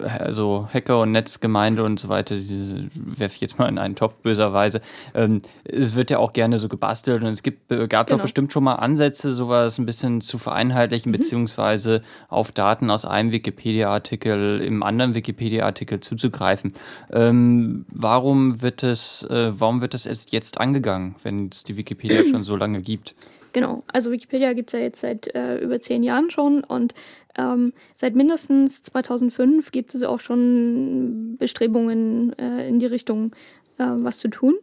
[0.00, 4.80] also Hacker und Netzgemeinde und so weiter, werfe ich jetzt mal in einen Topf böserweise.
[5.14, 8.18] Ähm, es wird ja auch gerne so gebastelt und es gibt, äh, gab genau.
[8.18, 11.16] doch bestimmt schon mal Ansätze, sowas ein bisschen zu vereinheitlichen, mhm.
[11.16, 16.74] beziehungsweise auf Daten aus einem Wikipedia-Artikel im anderen Wikipedia-Artikel zuzugreifen.
[17.12, 20.75] Ähm, warum wird es, äh, warum wird das erst jetzt angegangen?
[20.76, 23.14] Angegangen, wenn es die Wikipedia schon so lange gibt?
[23.52, 26.94] Genau, also Wikipedia gibt es ja jetzt seit äh, über zehn Jahren schon und
[27.38, 33.34] ähm, seit mindestens 2005 gibt es auch schon Bestrebungen äh, in die Richtung,
[33.78, 34.54] äh, was zu tun.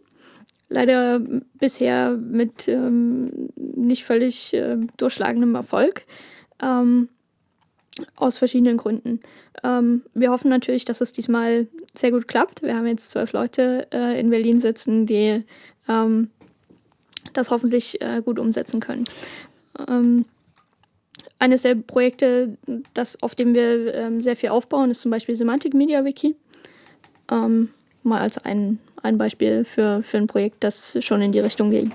[0.70, 1.20] Leider
[1.56, 6.06] bisher mit ähm, nicht völlig äh, durchschlagendem Erfolg.
[6.62, 7.10] Ähm,
[8.16, 9.20] aus verschiedenen Gründen.
[9.64, 12.64] Ähm, wir hoffen natürlich, dass es diesmal sehr gut klappt.
[12.64, 15.44] Wir haben jetzt zwölf Leute äh, in Berlin sitzen, die
[15.88, 16.30] ähm,
[17.34, 19.06] das hoffentlich äh, gut umsetzen können.
[19.88, 20.26] Ähm,
[21.40, 22.58] eines der Projekte,
[22.94, 26.36] das, auf dem wir ähm, sehr viel aufbauen, ist zum Beispiel Semantic Media Wiki.
[27.32, 27.70] Ähm,
[28.04, 31.92] mal als ein, ein Beispiel für, für ein Projekt, das schon in die Richtung geht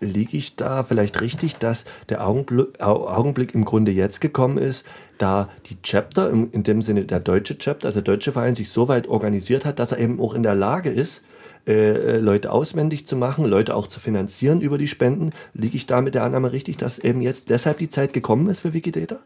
[0.00, 4.84] liege ich da vielleicht richtig, dass der Augenblick, Augenblick, im Grunde jetzt gekommen ist,
[5.18, 8.88] da die Chapter, in dem Sinne der deutsche Chapter, also der deutsche Verein, sich so
[8.88, 11.22] weit organisiert hat, dass er eben auch in der Lage ist,
[11.66, 15.32] äh, Leute auswendig zu machen, Leute auch zu finanzieren über die Spenden.
[15.52, 18.60] Liege ich da mit der Annahme richtig, dass eben jetzt deshalb die Zeit gekommen ist
[18.60, 19.18] für Wikidata?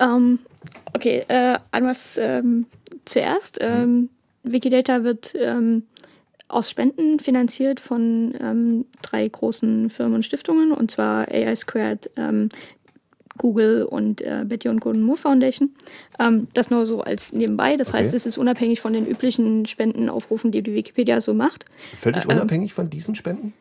[0.00, 0.38] Ähm,
[0.94, 2.66] okay, äh, einmal ähm,
[3.04, 3.58] zuerst.
[3.60, 4.10] Ähm,
[4.42, 5.84] Wikidata wird ähm,
[6.48, 12.48] aus Spenden finanziert von ähm, drei großen Firmen und Stiftungen, und zwar AI Squared, ähm,
[13.38, 15.70] Google und äh, Betty und Gordon Moore Foundation.
[16.18, 17.76] Ähm, das nur so als nebenbei.
[17.76, 17.98] Das okay.
[17.98, 21.64] heißt, es ist unabhängig von den üblichen Spendenaufrufen, die die Wikipedia so macht.
[21.96, 23.52] Völlig äh, unabhängig von diesen Spenden?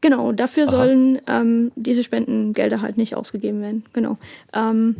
[0.00, 0.70] Genau, dafür Aha.
[0.70, 3.84] sollen ähm, diese Spendengelder halt nicht ausgegeben werden.
[3.92, 4.16] Genau.
[4.52, 4.96] Ähm,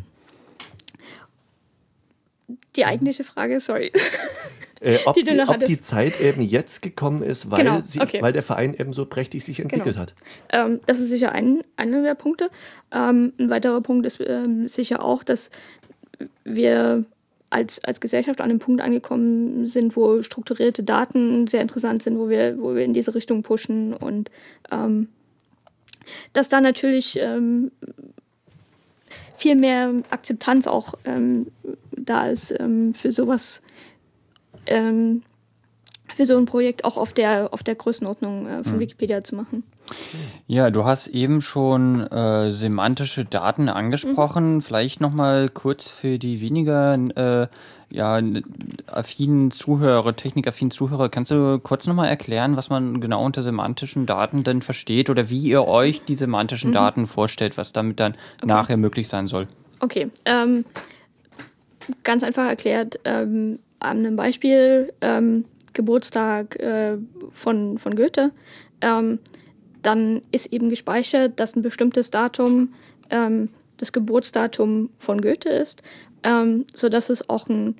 [2.76, 3.92] die eigentliche Frage, sorry.
[4.80, 8.22] Äh, ob, die, die, ob die, Zeit eben jetzt gekommen ist, weil, genau, sie, okay.
[8.22, 10.00] weil der Verein eben so prächtig sich entwickelt genau.
[10.00, 10.14] hat.
[10.52, 12.50] Ähm, das ist sicher ein, einer der Punkte.
[12.92, 15.50] Ähm, ein weiterer Punkt ist ähm, sicher auch, dass
[16.44, 17.04] wir
[17.50, 22.28] als, als Gesellschaft an einem Punkt angekommen sind, wo strukturierte Daten sehr interessant sind, wo
[22.28, 24.30] wir, wo wir in diese Richtung pushen und
[24.70, 25.08] ähm,
[26.32, 27.70] dass da natürlich ähm,
[29.34, 31.46] viel mehr Akzeptanz auch ähm,
[31.92, 33.62] da ist ähm, für sowas
[34.68, 35.22] ähm,
[36.14, 38.80] für so ein Projekt auch auf der, auf der Größenordnung äh, von mhm.
[38.80, 39.62] Wikipedia zu machen.
[40.46, 44.56] Ja, du hast eben schon äh, semantische Daten angesprochen.
[44.56, 44.62] Mhm.
[44.62, 47.46] Vielleicht nochmal kurz für die weniger äh,
[47.90, 48.20] ja,
[48.86, 54.44] affinen Zuhörer, technikaffinen Zuhörer, kannst du kurz nochmal erklären, was man genau unter semantischen Daten
[54.44, 56.74] denn versteht oder wie ihr euch die semantischen mhm.
[56.74, 58.46] Daten vorstellt, was damit dann okay.
[58.46, 59.48] nachher möglich sein soll?
[59.80, 60.64] Okay, ähm,
[62.04, 66.96] ganz einfach erklärt, ähm, an einem Beispiel, ähm, Geburtstag äh,
[67.32, 68.32] von, von Goethe,
[68.80, 69.18] ähm,
[69.82, 72.74] dann ist eben gespeichert, dass ein bestimmtes Datum
[73.10, 75.82] ähm, das Geburtsdatum von Goethe ist,
[76.24, 77.76] ähm, sodass es auch ein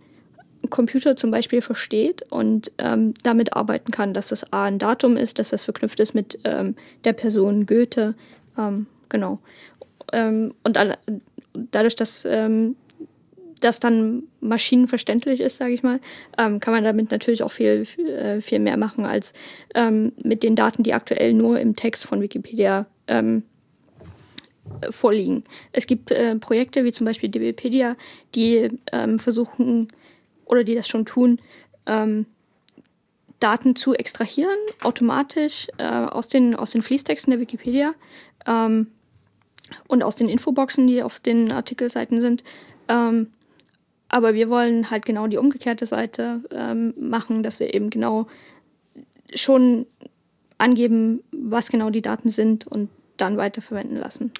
[0.71, 5.39] Computer zum Beispiel versteht und ähm, damit arbeiten kann, dass das A ein Datum ist,
[5.39, 8.15] dass das verknüpft ist mit ähm, der Person Goethe.
[8.57, 9.41] Ähm, genau.
[10.11, 10.79] Und
[11.71, 12.27] dadurch, dass
[13.61, 16.01] das dann maschinenverständlich ist, sage ich mal,
[16.37, 19.33] ähm, kann man damit natürlich auch viel, äh, viel mehr machen als
[19.75, 23.43] ähm, mit den Daten, die aktuell nur im Text von Wikipedia ähm,
[24.91, 25.45] vorliegen.
[25.73, 27.97] Es gibt äh, Projekte wie zum Beispiel DBpedia,
[28.35, 29.89] die ähm, versuchen
[30.45, 31.41] oder die das schon tun,
[31.87, 32.27] ähm,
[33.41, 37.95] Daten zu extrahieren, automatisch äh, aus, den, aus den Fließtexten der Wikipedia
[38.47, 38.89] ähm,
[39.87, 42.43] und aus den Infoboxen, die auf den Artikelseiten sind.
[42.89, 43.29] Ähm,
[44.09, 48.27] aber wir wollen halt genau die umgekehrte Seite ähm, machen, dass wir eben genau
[49.35, 49.87] schon
[50.57, 54.33] angeben, was genau die Daten sind und dann weiterverwenden lassen.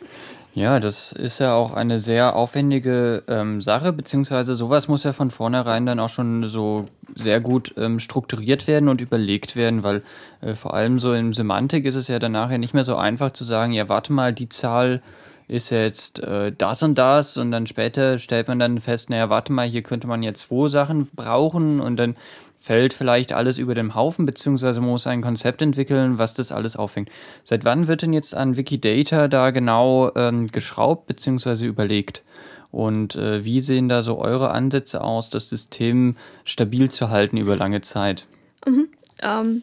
[0.55, 5.31] Ja, das ist ja auch eine sehr aufwendige ähm, Sache, beziehungsweise sowas muss ja von
[5.31, 10.03] vornherein dann auch schon so sehr gut ähm, strukturiert werden und überlegt werden, weil
[10.41, 13.31] äh, vor allem so in Semantik ist es ja dann nachher nicht mehr so einfach
[13.31, 15.03] zu sagen, ja, warte mal, die Zahl
[15.49, 19.53] ist jetzt äh, das und das und dann später stellt man dann fest, naja, warte
[19.53, 22.17] mal, hier könnte man jetzt zwei Sachen brauchen und dann
[22.59, 27.09] fällt vielleicht alles über den Haufen, beziehungsweise muss ein Konzept entwickeln, was das alles auffängt.
[27.45, 32.23] Seit wann wird denn jetzt an Wikidata da genau ähm, geschraubt, beziehungsweise überlegt?
[32.71, 37.57] Und äh, wie sehen da so eure Ansätze aus, das System stabil zu halten über
[37.57, 38.27] lange Zeit?
[38.67, 38.89] Mhm.
[39.23, 39.63] Ähm,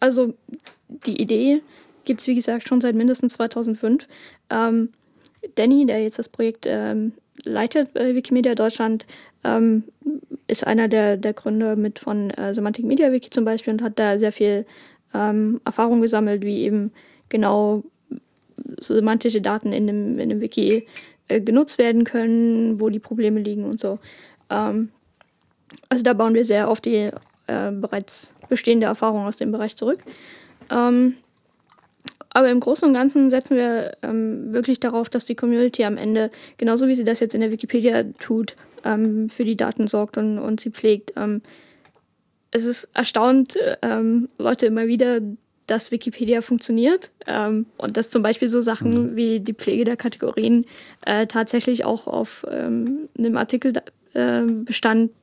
[0.00, 0.34] also
[1.06, 1.62] die Idee
[2.04, 4.06] gibt es, wie gesagt, schon seit mindestens 2005.
[4.50, 4.90] Ähm,
[5.54, 7.12] Danny, der jetzt das Projekt ähm,
[7.44, 9.06] leitet bei Wikimedia Deutschland,
[9.44, 9.84] ähm,
[10.46, 13.98] ist einer der, der Gründer mit von äh, Semantic Media Wiki zum Beispiel und hat
[13.98, 14.66] da sehr viel
[15.12, 16.92] ähm, Erfahrung gesammelt, wie eben
[17.28, 17.82] genau
[18.78, 20.86] semantische Daten in dem, in dem Wiki
[21.28, 23.98] äh, genutzt werden können, wo die Probleme liegen und so.
[24.50, 24.90] Ähm,
[25.88, 27.10] also da bauen wir sehr auf die
[27.46, 30.00] äh, bereits bestehende Erfahrung aus dem Bereich zurück.
[30.70, 31.14] Ähm,
[32.34, 36.30] aber im Großen und Ganzen setzen wir ähm, wirklich darauf, dass die Community am Ende,
[36.58, 40.38] genauso wie sie das jetzt in der Wikipedia tut, ähm, für die Daten sorgt und,
[40.40, 41.12] und sie pflegt.
[41.16, 41.42] Ähm,
[42.50, 45.20] es ist erstaunt, ähm, Leute immer wieder,
[45.68, 49.16] dass Wikipedia funktioniert ähm, und dass zum Beispiel so Sachen mhm.
[49.16, 50.66] wie die Pflege der Kategorien
[51.06, 55.14] äh, tatsächlich auch auf ähm, einem Artikelbestand äh,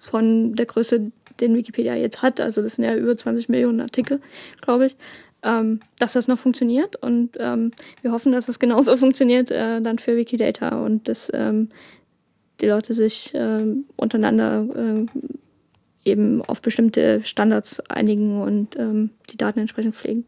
[0.00, 4.20] von der Größe, den Wikipedia jetzt hat, also das sind ja über 20 Millionen Artikel,
[4.60, 4.96] glaube ich,
[5.42, 6.96] ähm, dass das noch funktioniert.
[6.96, 7.72] Und ähm,
[8.02, 11.68] wir hoffen, dass das genauso funktioniert äh, dann für Wikidata und dass ähm,
[12.60, 13.64] die Leute sich äh,
[13.96, 15.06] untereinander äh,
[16.04, 20.24] eben auf bestimmte Standards einigen und ähm, die Daten entsprechend pflegen.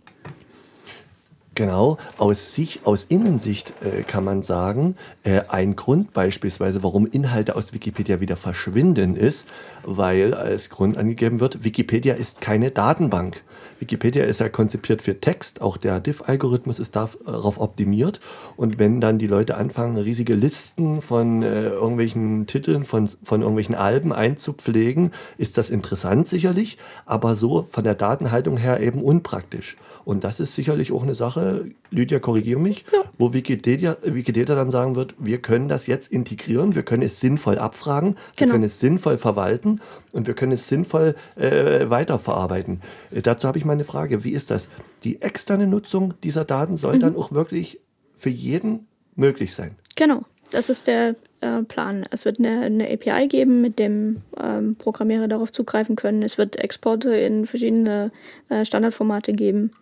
[1.55, 7.57] Genau, aus sich, aus Innensicht äh, kann man sagen, äh, ein Grund beispielsweise, warum Inhalte
[7.57, 9.47] aus Wikipedia wieder verschwinden, ist,
[9.85, 13.43] weil als Grund angegeben wird, Wikipedia ist keine Datenbank.
[13.81, 18.21] Wikipedia ist ja konzipiert für Text, auch der Diff-Algorithmus ist darauf optimiert.
[18.57, 23.75] Und wenn dann die Leute anfangen, riesige Listen von äh, irgendwelchen Titeln, von, von irgendwelchen
[23.75, 29.77] Alben einzupflegen, ist das interessant sicherlich, aber so von der Datenhaltung her eben unpraktisch.
[30.05, 33.01] Und das ist sicherlich auch eine Sache, Lydia, korrigiere mich, ja.
[33.19, 37.59] wo Wikipedia, Wikipedia dann sagen wird, wir können das jetzt integrieren, wir können es sinnvoll
[37.59, 38.49] abfragen, genau.
[38.49, 39.81] wir können es sinnvoll verwalten
[40.13, 42.81] und wir können es sinnvoll äh, weiterverarbeiten.
[43.11, 44.69] Äh, dazu habe ich mal eine Frage, wie ist das?
[45.05, 47.01] Die externe Nutzung dieser Daten soll mhm.
[47.01, 47.81] dann auch wirklich
[48.17, 48.87] für jeden
[49.17, 49.77] möglich sein?
[49.97, 52.07] Genau, das ist der äh, Plan.
[52.11, 56.23] Es wird eine, eine, API geben, mit dem ähm, Programmierer darauf zugreifen können.
[56.23, 58.13] Es wird Exporte in verschiedene
[58.49, 59.73] äh, Standardformate geben.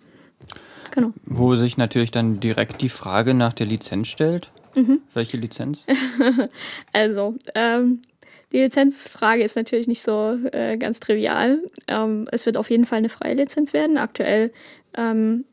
[0.91, 1.13] Genau.
[1.25, 4.51] Wo sich natürlich dann direkt die Frage nach der Lizenz stellt.
[4.75, 5.01] Mhm.
[5.15, 5.85] Welche Lizenz?
[6.93, 8.03] also, ähm,
[8.53, 11.59] die Lizenzfrage ist natürlich nicht so äh, ganz trivial.
[11.87, 13.97] Ähm, es wird auf jeden Fall eine freie Lizenz werden.
[13.97, 14.53] Aktuell
[14.97, 15.45] ähm,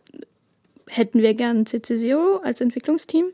[0.88, 3.28] hätten wir gern CC0 als Entwicklungsteam.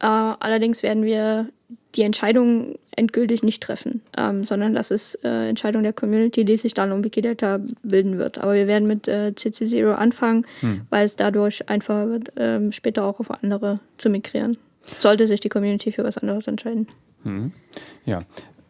[0.00, 1.48] Äh, allerdings werden wir
[1.94, 6.74] die Entscheidung endgültig nicht treffen, ähm, sondern das ist äh, Entscheidung der Community, die sich
[6.74, 8.38] dann um Wikidata bilden wird.
[8.38, 10.82] Aber wir werden mit äh, CC0 anfangen, hm.
[10.90, 14.56] weil es dadurch einfacher wird, ähm, später auch auf andere zu migrieren.
[15.00, 16.88] Sollte sich die Community für was anderes entscheiden.
[17.22, 17.52] Hm.
[18.04, 18.22] Ja.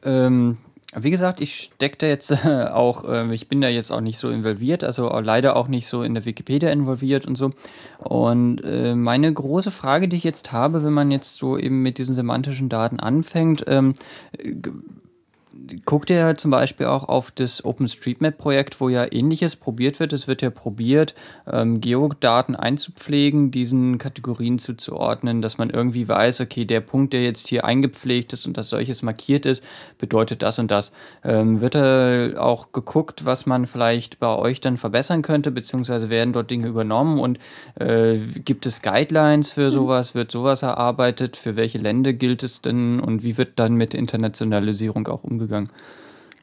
[0.04, 0.58] Ähm,
[0.98, 4.18] wie gesagt, ich stecke da jetzt äh, auch, äh, ich bin da jetzt auch nicht
[4.18, 7.50] so involviert, also leider auch nicht so in der Wikipedia involviert und so.
[7.98, 11.98] Und äh, meine große Frage, die ich jetzt habe, wenn man jetzt so eben mit
[11.98, 13.94] diesen semantischen Daten anfängt, ähm,
[15.85, 20.12] guckt ihr zum Beispiel auch auf das OpenStreetMap-Projekt, wo ja ähnliches probiert wird.
[20.12, 21.14] Es wird ja probiert,
[21.51, 27.48] ähm, Geodaten einzupflegen, diesen Kategorien zuzuordnen, dass man irgendwie weiß, okay, der Punkt, der jetzt
[27.48, 29.62] hier eingepflegt ist und das solches markiert ist,
[29.98, 30.92] bedeutet das und das.
[31.25, 36.33] Ähm, wird da auch geguckt, was man vielleicht bei euch dann verbessern könnte, beziehungsweise werden
[36.33, 37.38] dort Dinge übernommen und
[37.79, 39.75] äh, gibt es Guidelines für mhm.
[39.75, 40.14] sowas?
[40.14, 41.37] Wird sowas erarbeitet?
[41.37, 45.51] Für welche Länder gilt es denn und wie wird dann mit Internationalisierung auch umgegangen?
[45.52, 45.68] Umgegangen?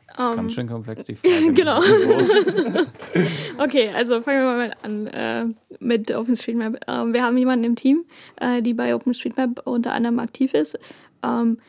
[0.08, 1.54] Das ist um, ganz ähm, schön komplex, die Frage.
[1.54, 1.80] genau.
[3.58, 5.46] okay, also fangen wir mal an äh,
[5.80, 6.80] mit OpenStreetMap.
[6.88, 8.06] Ähm, wir haben jemanden im Team,
[8.38, 10.78] äh, die bei OpenStreetMap unter anderem aktiv ist.
[11.24, 11.60] Ähm,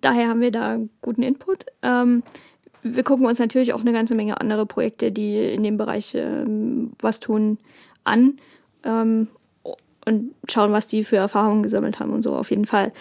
[0.00, 1.66] daher haben wir da guten Input.
[1.82, 2.22] Ähm,
[2.82, 6.92] wir gucken uns natürlich auch eine ganze Menge andere Projekte, die in dem Bereich ähm,
[7.00, 7.58] was tun,
[8.04, 8.38] an
[8.84, 9.28] ähm,
[10.04, 12.92] und schauen, was die für Erfahrungen gesammelt haben und so auf jeden Fall.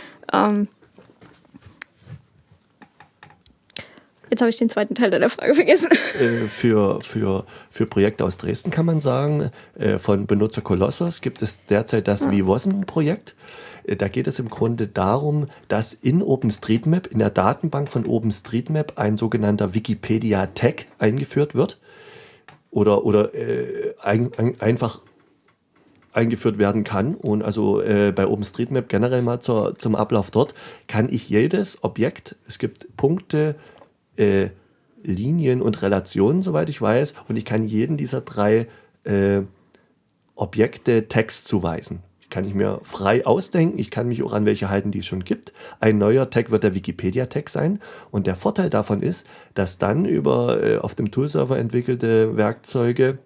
[4.32, 5.90] Jetzt habe ich den zweiten Teil deiner Frage vergessen.
[6.18, 11.42] Äh, für, für, für Projekte aus Dresden kann man sagen, äh, von Benutzer Kolossos gibt
[11.42, 12.32] es derzeit das ja.
[12.32, 13.36] Vivossen-Projekt.
[13.84, 18.98] Äh, da geht es im Grunde darum, dass in OpenStreetMap, in der Datenbank von OpenStreetMap,
[18.98, 21.78] ein sogenannter Wikipedia-Tag eingeführt wird.
[22.70, 25.02] Oder, oder äh, ein, ein, einfach
[26.14, 27.16] eingeführt werden kann.
[27.16, 30.54] Und also äh, bei OpenStreetMap generell mal zur, zum Ablauf dort
[30.88, 33.58] kann ich jedes Objekt, es gibt Punkte,
[34.22, 34.50] äh,
[35.04, 37.14] Linien und Relationen, soweit ich weiß.
[37.28, 38.68] Und ich kann jeden dieser drei
[39.04, 39.42] äh,
[40.36, 42.00] Objekte Text zuweisen.
[42.30, 43.78] Kann ich mir frei ausdenken.
[43.78, 45.52] Ich kann mich auch an welche halten, die es schon gibt.
[45.82, 47.80] Ein neuer Tag wird der Wikipedia-Tag sein.
[48.10, 53.20] Und der Vorteil davon ist, dass dann über äh, auf dem Toolserver entwickelte Werkzeuge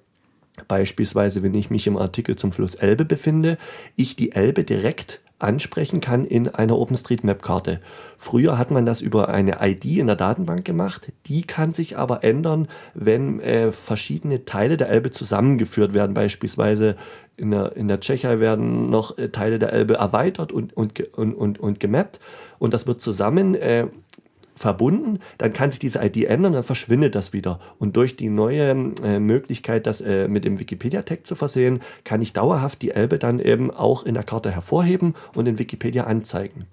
[0.67, 3.57] Beispielsweise, wenn ich mich im Artikel zum Fluss Elbe befinde,
[3.95, 7.81] ich die Elbe direkt ansprechen kann in einer OpenStreetMap-Karte.
[8.17, 11.11] Früher hat man das über eine ID in der Datenbank gemacht.
[11.25, 16.13] Die kann sich aber ändern, wenn äh, verschiedene Teile der Elbe zusammengeführt werden.
[16.13, 16.95] Beispielsweise
[17.35, 21.33] in der, in der Tschechei werden noch äh, Teile der Elbe erweitert und, und, und,
[21.33, 22.19] und, und gemappt.
[22.57, 23.87] Und das wird zusammen äh,
[24.55, 27.59] verbunden, dann kann sich diese ID ändern, dann verschwindet das wieder.
[27.77, 32.33] Und durch die neue äh, Möglichkeit, das äh, mit dem Wikipedia-Tag zu versehen, kann ich
[32.33, 36.65] dauerhaft die Elbe dann eben auch in der Karte hervorheben und in Wikipedia anzeigen.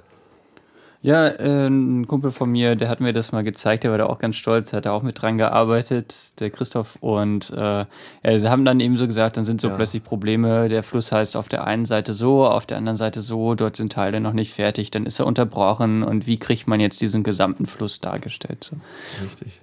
[1.03, 4.07] Ja, äh, ein Kumpel von mir, der hat mir das mal gezeigt, der war da
[4.07, 6.97] auch ganz stolz, hat da auch mit dran gearbeitet, der Christoph.
[7.01, 7.87] Und äh,
[8.23, 9.75] ja, sie haben dann eben so gesagt, dann sind so ja.
[9.75, 13.57] plötzlich Probleme, der Fluss heißt auf der einen Seite so, auf der anderen Seite so,
[13.57, 17.01] dort sind Teile noch nicht fertig, dann ist er unterbrochen und wie kriegt man jetzt
[17.01, 18.63] diesen gesamten Fluss dargestellt?
[18.63, 18.77] So.
[19.25, 19.62] Richtig.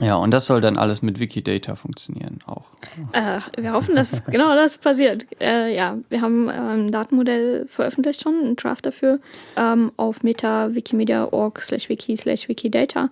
[0.00, 2.66] Ja, und das soll dann alles mit Wikidata funktionieren auch.
[3.12, 5.26] Äh, wir hoffen, dass genau das passiert.
[5.40, 9.18] Äh, ja, wir haben ein ähm, Datenmodell veröffentlicht schon, ein Draft dafür,
[9.56, 13.10] ähm, auf meta-wikimedia.org slash wiki slash wikidata,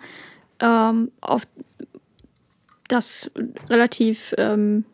[0.61, 1.47] ähm, auf
[2.89, 3.31] das
[3.69, 4.85] relativ ähm,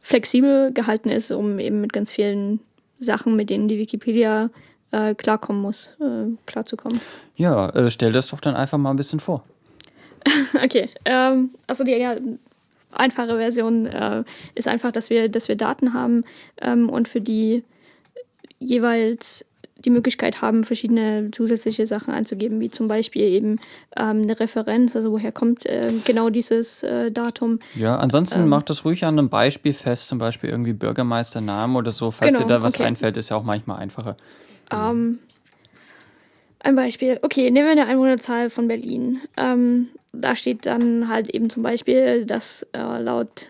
[0.00, 2.60] flexibel gehalten ist, um eben mit ganz vielen
[2.98, 4.50] Sachen, mit denen die Wikipedia
[4.90, 7.00] äh, klarkommen muss, äh, klarzukommen.
[7.36, 9.44] Ja, äh, stell das doch dann einfach mal ein bisschen vor.
[10.64, 10.88] okay.
[11.04, 12.16] Ähm, also die ja,
[12.92, 16.24] einfache Version äh, ist einfach, dass wir, dass wir Daten haben
[16.60, 17.64] ähm, und für die
[18.58, 19.44] jeweils
[19.84, 23.58] die Möglichkeit haben, verschiedene zusätzliche Sachen anzugeben, wie zum Beispiel eben
[23.96, 27.60] ähm, eine Referenz, also woher kommt äh, genau dieses äh, Datum.
[27.74, 31.92] Ja, ansonsten ähm, macht das ruhig an einem Beispiel fest, zum Beispiel irgendwie Bürgermeisternamen oder
[31.92, 32.84] so, falls genau, dir da was okay.
[32.84, 34.16] einfällt, ist ja auch manchmal einfacher.
[34.70, 35.18] Ähm,
[36.60, 37.18] ein Beispiel.
[37.22, 39.20] Okay, nehmen wir eine Einwohnerzahl von Berlin.
[39.36, 43.46] Ähm, da steht dann halt eben zum Beispiel, dass äh, laut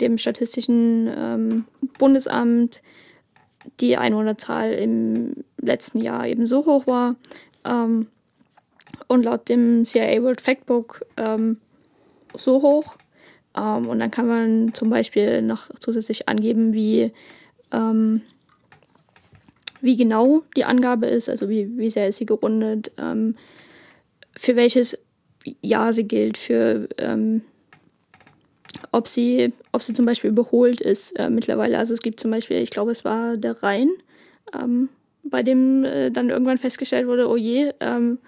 [0.00, 1.64] dem Statistischen ähm,
[1.98, 2.82] Bundesamt
[3.80, 7.16] die Einwohnerzahl im letzten Jahr eben so hoch war.
[7.64, 8.08] Ähm,
[9.08, 11.58] und laut dem CIA World Factbook ähm,
[12.34, 12.96] so hoch.
[13.56, 17.12] Ähm, und dann kann man zum Beispiel noch zusätzlich angeben, wie
[17.72, 18.22] ähm,
[19.84, 23.36] wie genau die Angabe ist, also wie, wie sehr ist sie gerundet, ähm,
[24.34, 24.98] für welches
[25.60, 27.42] Jahr sie gilt, für ähm,
[28.92, 31.78] ob sie, ob sie zum Beispiel überholt ist äh, mittlerweile.
[31.78, 33.90] Also es gibt zum Beispiel, ich glaube, es war der Rhein,
[34.58, 34.88] ähm,
[35.22, 38.18] bei dem äh, dann irgendwann festgestellt wurde, oh je, ähm,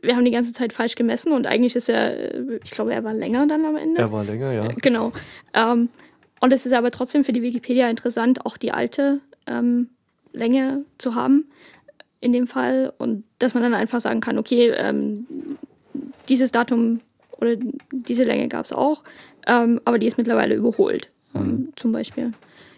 [0.00, 3.02] wir haben die ganze Zeit falsch gemessen und eigentlich ist er, äh, ich glaube, er
[3.02, 4.00] war länger dann am Ende.
[4.00, 4.68] Er war länger, ja.
[4.80, 5.10] Genau.
[5.54, 5.88] Ähm,
[6.40, 9.88] und es ist aber trotzdem für die Wikipedia interessant, auch die alte ähm,
[10.34, 11.46] Länge zu haben
[12.20, 15.26] in dem Fall und dass man dann einfach sagen kann, okay, ähm,
[16.28, 17.00] dieses Datum
[17.40, 17.56] oder
[17.90, 19.02] diese Länge gab es auch,
[19.46, 21.72] ähm, aber die ist mittlerweile überholt, mhm.
[21.76, 22.32] zum Beispiel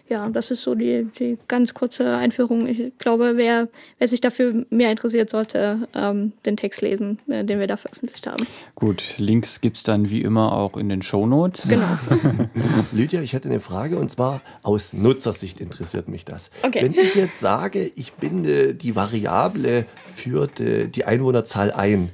[0.09, 2.67] ja, das ist so die, die ganz kurze Einführung.
[2.67, 3.67] Ich glaube, wer,
[3.99, 8.27] wer sich dafür mehr interessiert, sollte ähm, den Text lesen, äh, den wir da veröffentlicht
[8.27, 8.45] haben.
[8.75, 11.67] Gut, Links gibt es dann wie immer auch in den Shownotes.
[11.67, 11.85] Genau.
[12.93, 16.49] Lydia, ich hätte eine Frage und zwar aus Nutzersicht interessiert mich das.
[16.63, 16.83] Okay.
[16.83, 22.11] Wenn ich jetzt sage, ich binde die Variable für die, die Einwohnerzahl ein,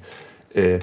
[0.54, 0.80] äh, äh,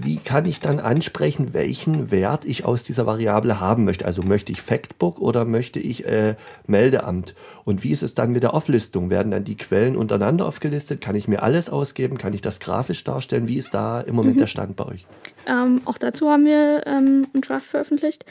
[0.00, 4.06] wie kann ich dann ansprechen, welchen Wert ich aus dieser Variable haben möchte?
[4.06, 6.34] Also möchte ich Factbook oder möchte ich äh,
[6.66, 7.34] Meldeamt?
[7.64, 9.10] Und wie ist es dann mit der Auflistung?
[9.10, 11.02] Werden dann die Quellen untereinander aufgelistet?
[11.02, 12.16] Kann ich mir alles ausgeben?
[12.16, 13.48] Kann ich das grafisch darstellen?
[13.48, 14.40] Wie ist da im Moment mhm.
[14.40, 15.06] der Stand bei euch?
[15.46, 18.24] Ähm, auch dazu haben wir ähm, einen Draft veröffentlicht,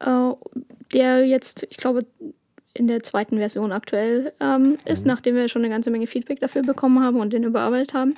[0.00, 0.32] äh,
[0.92, 2.04] der jetzt, ich glaube,
[2.74, 5.12] in der zweiten Version aktuell ähm, ist, mhm.
[5.12, 8.16] nachdem wir schon eine ganze Menge Feedback dafür bekommen haben und den überarbeitet haben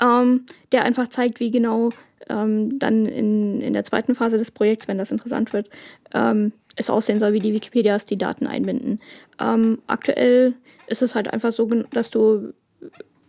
[0.00, 1.90] ähm, der einfach zeigt, wie genau
[2.28, 5.68] ähm, dann in, in der zweiten Phase des Projekts, wenn das interessant wird,
[6.14, 9.00] ähm, es aussehen soll, wie die Wikipedias die Daten einbinden.
[9.40, 10.54] Ähm, aktuell
[10.86, 12.52] ist es halt einfach so, dass du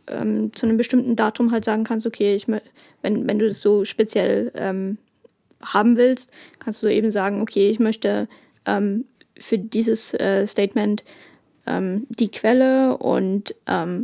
[0.07, 2.61] ähm, zu einem bestimmten Datum halt sagen kannst, okay, ich, wenn,
[3.01, 4.97] wenn du das so speziell ähm,
[5.61, 8.27] haben willst, kannst du eben sagen, okay, ich möchte
[9.39, 11.03] für dieses äh, Statement
[11.67, 13.55] die Quelle und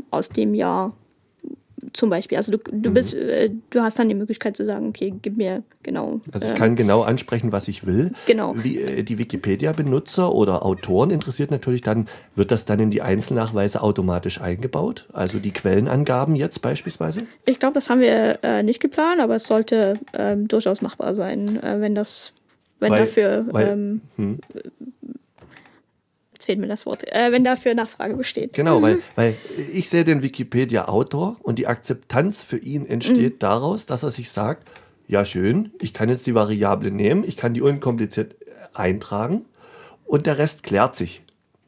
[0.10, 0.96] aus dem Jahr
[1.94, 2.38] zum Beispiel.
[2.38, 3.30] Also du, du bist, mhm.
[3.30, 6.22] äh, du hast dann die Möglichkeit zu sagen, okay, gib mir genau.
[6.32, 8.12] Also ich äh, kann genau ansprechen, was ich will.
[8.26, 8.56] Genau.
[8.58, 13.82] Wie, äh, die Wikipedia-Benutzer oder Autoren interessiert natürlich dann, wird das dann in die Einzelnachweise
[13.82, 15.08] automatisch eingebaut?
[15.14, 17.22] Also die Quellenangaben jetzt beispielsweise?
[17.46, 21.62] Ich glaube, das haben wir äh, nicht geplant, aber es sollte ähm, durchaus machbar sein,
[21.62, 22.34] äh, wenn das,
[22.80, 24.40] wenn weil, dafür weil, ähm, hm
[26.46, 28.54] fehlt mir das Wort, äh, wenn dafür Nachfrage besteht.
[28.54, 29.36] Genau, weil, weil
[29.74, 33.40] ich sehe den Wikipedia-Autor und die Akzeptanz für ihn entsteht mhm.
[33.40, 34.68] daraus, dass er sich sagt,
[35.08, 39.46] ja schön, ich kann jetzt die Variable nehmen, ich kann die unkompliziert äh, eintragen
[40.06, 41.24] und der Rest klärt sich.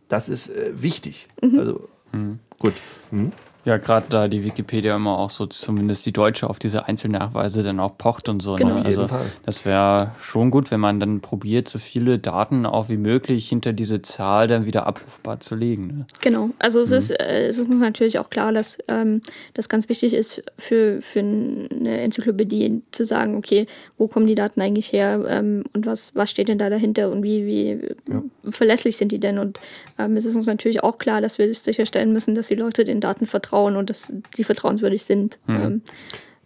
[0.08, 1.28] Das ist äh, wichtig.
[1.42, 1.60] Mhm.
[1.60, 2.40] Also mhm.
[2.60, 2.74] gut.
[3.68, 7.82] Ja, gerade da die Wikipedia immer auch so, zumindest die Deutsche, auf diese Einzelnachweise dann
[7.82, 8.52] auch pocht und so.
[8.52, 8.60] Ne?
[8.60, 8.76] Genau.
[8.76, 8.86] Ne?
[8.86, 9.10] Also
[9.46, 13.74] das wäre schon gut, wenn man dann probiert, so viele Daten auch wie möglich hinter
[13.74, 15.88] diese Zahl dann wieder abrufbar zu legen.
[15.88, 16.06] Ne?
[16.22, 16.96] Genau, also es, mhm.
[16.96, 19.22] ist, äh, es ist uns natürlich auch klar, dass ähm,
[19.54, 24.62] das ganz wichtig ist für, für eine Enzyklopädie zu sagen, okay, wo kommen die Daten
[24.62, 28.24] eigentlich her ähm, und was, was steht denn da dahinter und wie, wie ja.
[28.50, 29.38] verlässlich sind die denn?
[29.38, 29.60] Und
[30.00, 33.02] ähm, es ist uns natürlich auch klar, dass wir sicherstellen müssen, dass die Leute den
[33.02, 35.40] Daten vertrauen vertrauen und dass die vertrauenswürdig sind.
[35.48, 35.56] Mhm.
[35.56, 35.82] Ähm,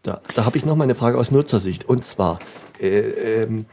[0.04, 2.40] da, da habe ich noch mal eine Frage aus Nutzersicht und zwar
[2.80, 3.66] äh, ähm,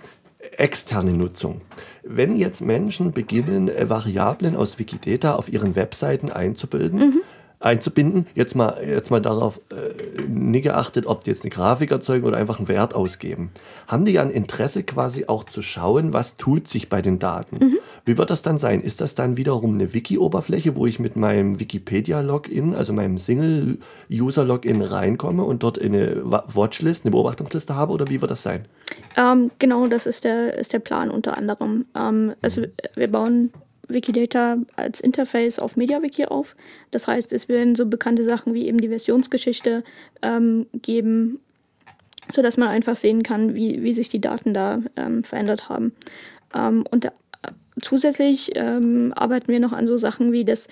[0.56, 1.58] externe Nutzung.
[2.02, 7.20] Wenn jetzt Menschen beginnen, äh, Variablen aus Wikidata auf ihren Webseiten einzubilden, mhm
[7.60, 8.26] einzubinden.
[8.34, 12.36] Jetzt mal, jetzt mal darauf äh, nie geachtet, ob die jetzt eine Grafik erzeugen oder
[12.36, 13.50] einfach einen Wert ausgeben.
[13.88, 17.58] Haben die ja ein Interesse quasi auch zu schauen, was tut sich bei den Daten?
[17.58, 17.78] Mhm.
[18.04, 18.80] Wie wird das dann sein?
[18.80, 25.42] Ist das dann wiederum eine Wiki-Oberfläche, wo ich mit meinem Wikipedia-Login, also meinem Single-User-Login reinkomme
[25.42, 28.66] und dort eine Watchlist, eine Beobachtungsliste habe oder wie wird das sein?
[29.16, 31.86] Ähm, genau, das ist der, ist der Plan unter anderem.
[31.96, 32.62] Ähm, also
[32.94, 33.50] wir bauen
[33.88, 36.56] Wikidata als Interface auf MediaWiki auf.
[36.90, 39.82] Das heißt, es werden so bekannte Sachen wie eben die Versionsgeschichte
[40.22, 41.40] ähm, geben,
[42.32, 45.92] sodass man einfach sehen kann, wie, wie sich die Daten da ähm, verändert haben.
[46.54, 47.10] Ähm, und äh,
[47.80, 50.68] zusätzlich ähm, arbeiten wir noch an so Sachen wie das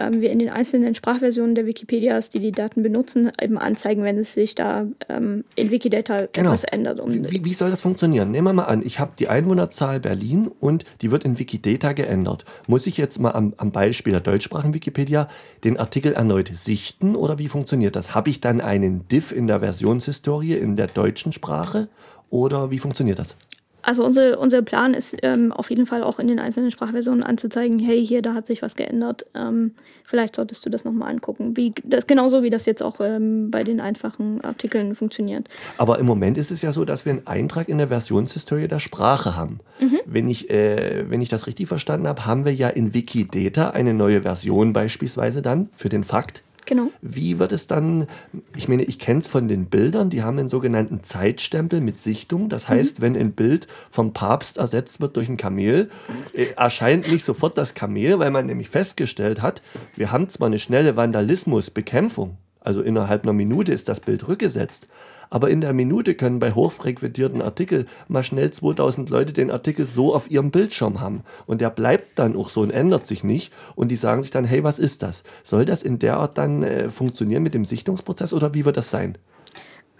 [0.00, 4.18] ähm, wir in den einzelnen Sprachversionen der Wikipedias, die die Daten benutzen, eben anzeigen, wenn
[4.18, 6.50] es sich da ähm, in Wikidata genau.
[6.50, 6.98] etwas ändert.
[6.98, 8.30] Um wie, wie, soll das funktionieren?
[8.30, 12.44] Nehmen wir mal an, ich habe die Einwohnerzahl Berlin und die wird in Wikidata geändert.
[12.66, 15.28] Muss ich jetzt mal am, am Beispiel der deutschsprachigen Wikipedia
[15.62, 18.14] den Artikel erneut sichten oder wie funktioniert das?
[18.14, 21.88] Habe ich dann einen Diff in der Versionshistorie in der deutschen Sprache
[22.30, 23.36] oder wie funktioniert das?
[23.82, 27.78] Also unsere, unser Plan ist ähm, auf jeden Fall auch in den einzelnen Sprachversionen anzuzeigen,
[27.78, 29.26] hey, hier, da hat sich was geändert.
[29.34, 29.72] Ähm,
[30.04, 31.56] vielleicht solltest du das nochmal angucken.
[31.56, 35.48] Wie, das, genauso wie das jetzt auch ähm, bei den einfachen Artikeln funktioniert.
[35.78, 38.80] Aber im Moment ist es ja so, dass wir einen Eintrag in der Versionshistorie der
[38.80, 39.60] Sprache haben.
[39.80, 40.00] Mhm.
[40.06, 43.94] Wenn, ich, äh, wenn ich das richtig verstanden habe, haben wir ja in Wikidata eine
[43.94, 46.92] neue Version beispielsweise dann für den Fakt Genau.
[47.02, 48.06] Wie wird es dann,
[48.54, 52.48] ich meine, ich kenne es von den Bildern, die haben einen sogenannten Zeitstempel mit Sichtung.
[52.48, 52.74] Das mhm.
[52.74, 53.02] heißt, mhm.
[53.02, 55.90] wenn ein Bild vom Papst ersetzt wird durch ein Kamel,
[56.32, 59.62] äh, erscheint nicht sofort das Kamel, weil man nämlich festgestellt hat,
[59.96, 64.86] wir haben zwar eine schnelle Vandalismusbekämpfung, Also innerhalb einer Minute ist das Bild rückgesetzt.
[65.30, 70.14] Aber in der Minute können bei hochfrequentierten Artikeln mal schnell 2000 Leute den Artikel so
[70.14, 71.22] auf ihrem Bildschirm haben.
[71.46, 73.52] Und der bleibt dann auch so und ändert sich nicht.
[73.76, 75.22] Und die sagen sich dann, hey, was ist das?
[75.44, 78.90] Soll das in der Art dann äh, funktionieren mit dem Sichtungsprozess oder wie wird das
[78.90, 79.16] sein?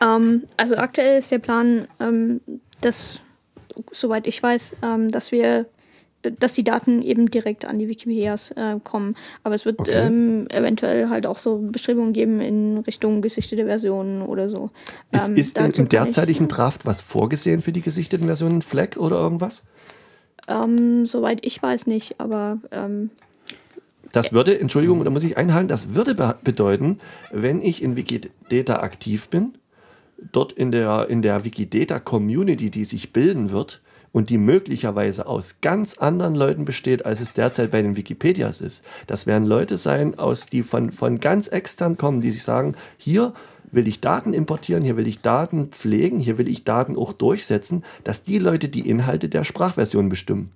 [0.00, 2.40] Ähm, also aktuell ist der Plan, ähm,
[2.80, 3.20] dass,
[3.92, 5.66] soweit ich weiß, ähm, dass wir
[6.22, 9.16] dass die Daten eben direkt an die Wikipedias äh, kommen.
[9.42, 9.92] Aber es wird okay.
[9.92, 14.70] ähm, eventuell halt auch so Bestrebungen geben in Richtung gesichtete Versionen oder so.
[15.12, 19.62] Ist, ähm, ist im derzeitigen Draft was vorgesehen für die gesichteten Versionen, Flag oder irgendwas?
[20.48, 23.10] Ähm, soweit ich weiß nicht, aber ähm,
[24.12, 26.98] das würde, Entschuldigung, da muss ich einhalten, das würde be bedeuten,
[27.30, 29.54] wenn ich in Wikidata aktiv bin,
[30.32, 33.80] dort in der, in der Wikidata-Community, die sich bilden wird,
[34.12, 38.82] und die möglicherweise aus ganz anderen Leuten besteht, als es derzeit bei den Wikipedias ist.
[39.06, 43.32] Das werden Leute sein, aus, die von, von ganz extern kommen, die sich sagen, hier
[43.72, 47.84] will ich Daten importieren, hier will ich Daten pflegen, hier will ich Daten auch durchsetzen,
[48.04, 50.50] dass die Leute die Inhalte der Sprachversion bestimmen.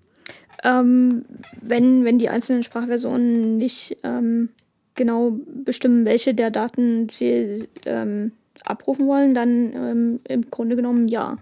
[0.64, 1.24] Ähm,
[1.60, 4.48] wenn, wenn die einzelnen Sprachversionen nicht ähm,
[4.94, 8.32] genau bestimmen, welche der Daten sie ähm,
[8.64, 11.36] abrufen wollen, dann ähm, im Grunde genommen ja.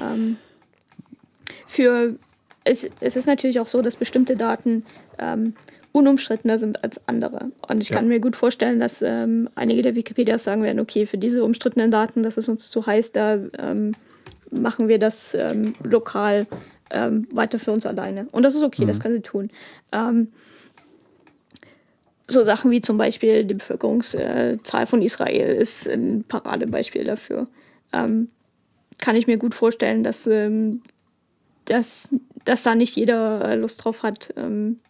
[0.00, 0.36] Ähm,
[1.66, 2.16] für
[2.66, 4.84] es, es ist natürlich auch so, dass bestimmte Daten
[5.18, 5.54] ähm,
[5.92, 7.50] unumstrittener sind als andere.
[7.66, 7.96] Und ich ja.
[7.96, 11.90] kann mir gut vorstellen, dass ähm, einige der Wikipedias sagen werden, okay, für diese umstrittenen
[11.90, 13.94] Daten, das ist uns zu heiß, da ähm,
[14.50, 16.46] machen wir das ähm, lokal
[16.90, 18.28] ähm, weiter für uns alleine.
[18.32, 18.88] Und das ist okay, mhm.
[18.88, 19.50] das kann sie tun.
[19.92, 20.28] Ähm,
[22.28, 27.46] so Sachen wie zum Beispiel die Bevölkerungszahl von Israel ist ein Paradebeispiel dafür.
[27.92, 28.28] kann
[29.14, 30.28] ich mir gut vorstellen, dass
[31.66, 32.08] dass,
[32.44, 34.80] dass da nicht jeder äh, Lust drauf hat, ähm,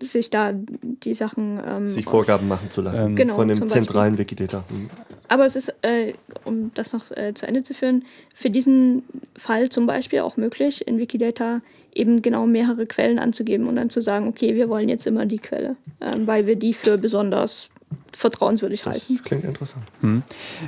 [0.00, 1.60] sich da die Sachen.
[1.66, 4.64] Ähm, sich Vorgaben machen zu lassen genau, von dem zentralen Wikidata.
[4.68, 4.88] Mhm.
[5.28, 6.14] Aber es ist, äh,
[6.44, 8.04] um das noch äh, zu Ende zu führen,
[8.34, 9.02] für diesen
[9.36, 11.60] Fall zum Beispiel auch möglich, in Wikidata
[11.94, 15.38] eben genau mehrere Quellen anzugeben und dann zu sagen, okay, wir wollen jetzt immer die
[15.38, 17.68] Quelle, äh, weil wir die für besonders
[18.12, 19.14] vertrauenswürdig das halten.
[19.16, 19.84] Das klingt interessant.
[20.00, 20.22] Hm.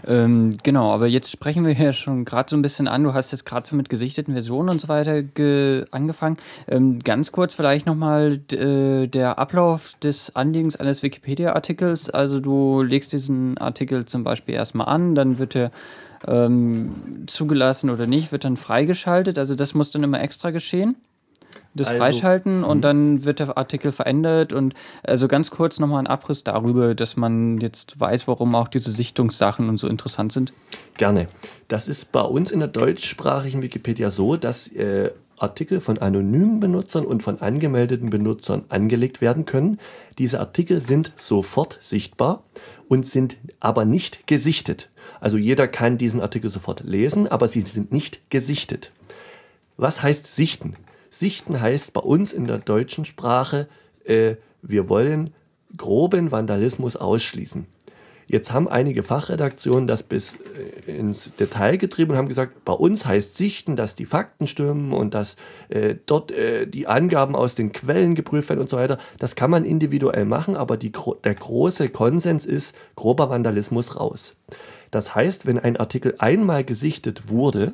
[0.07, 3.05] Ähm, genau, aber jetzt sprechen wir hier schon gerade so ein bisschen an.
[3.05, 5.23] Du hast jetzt gerade so mit gesichteten Versionen und so weiter
[5.91, 6.37] angefangen.
[6.69, 12.11] Ähm, ganz kurz vielleicht nochmal äh, der Ablauf des Anliegens eines Wikipedia-Artikels.
[12.11, 15.71] Also du legst diesen Artikel zum Beispiel erstmal an, dann wird er
[16.27, 19.39] ähm, zugelassen oder nicht, wird dann freigeschaltet.
[19.39, 20.97] Also das muss dann immer extra geschehen
[21.75, 22.83] das also, freischalten und mhm.
[22.83, 27.59] dann wird der Artikel verändert und also ganz kurz nochmal ein Abriss darüber, dass man
[27.59, 30.53] jetzt weiß, warum auch diese Sichtungssachen und so interessant sind.
[30.97, 31.29] Gerne.
[31.69, 37.07] Das ist bei uns in der deutschsprachigen Wikipedia so, dass äh, Artikel von anonymen Benutzern
[37.07, 39.79] und von angemeldeten Benutzern angelegt werden können.
[40.19, 42.43] Diese Artikel sind sofort sichtbar
[42.89, 44.91] und sind aber nicht gesichtet.
[45.21, 48.93] Also jeder kann diesen Artikel sofort lesen, aber sie sind nicht gesichtet.
[49.77, 50.75] Was heißt sichten?
[51.11, 53.69] Sichten heißt bei uns in der deutschen Sprache,
[54.05, 55.35] äh, wir wollen
[55.77, 57.67] groben Vandalismus ausschließen.
[58.31, 60.39] Jetzt haben einige Fachredaktionen das bis
[60.87, 64.93] äh, ins Detail getrieben und haben gesagt, bei uns heißt Sichten, dass die Fakten stimmen
[64.93, 65.37] und dass
[65.71, 68.99] äh, dort äh, die Angaben aus den Quellen geprüft werden und so weiter.
[69.19, 70.93] Das kann man individuell machen, aber die,
[71.25, 74.35] der große Konsens ist grober Vandalismus raus.
[74.91, 77.73] Das heißt, wenn ein Artikel einmal gesichtet wurde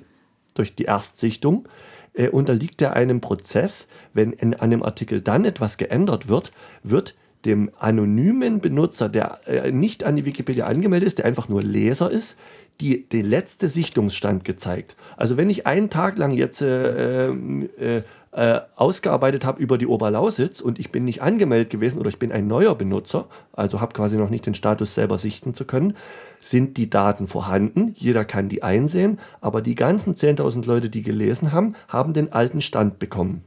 [0.54, 1.68] durch die Erstsichtung,
[2.14, 3.86] äh, unterliegt er einem Prozess.
[4.12, 6.52] Wenn in einem Artikel dann etwas geändert wird,
[6.82, 7.14] wird
[7.44, 12.10] dem anonymen Benutzer, der äh, nicht an die Wikipedia angemeldet ist, der einfach nur Leser
[12.10, 12.36] ist,
[12.80, 14.96] die, der letzte Sichtungsstand gezeigt.
[15.16, 20.60] Also wenn ich einen Tag lang jetzt äh, äh, äh, ausgearbeitet habe über die Oberlausitz
[20.60, 24.16] und ich bin nicht angemeldet gewesen oder ich bin ein neuer Benutzer, also habe quasi
[24.16, 25.96] noch nicht den Status selber sichten zu können,
[26.40, 31.52] sind die Daten vorhanden, jeder kann die einsehen, aber die ganzen 10.000 Leute, die gelesen
[31.52, 33.44] haben, haben den alten Stand bekommen.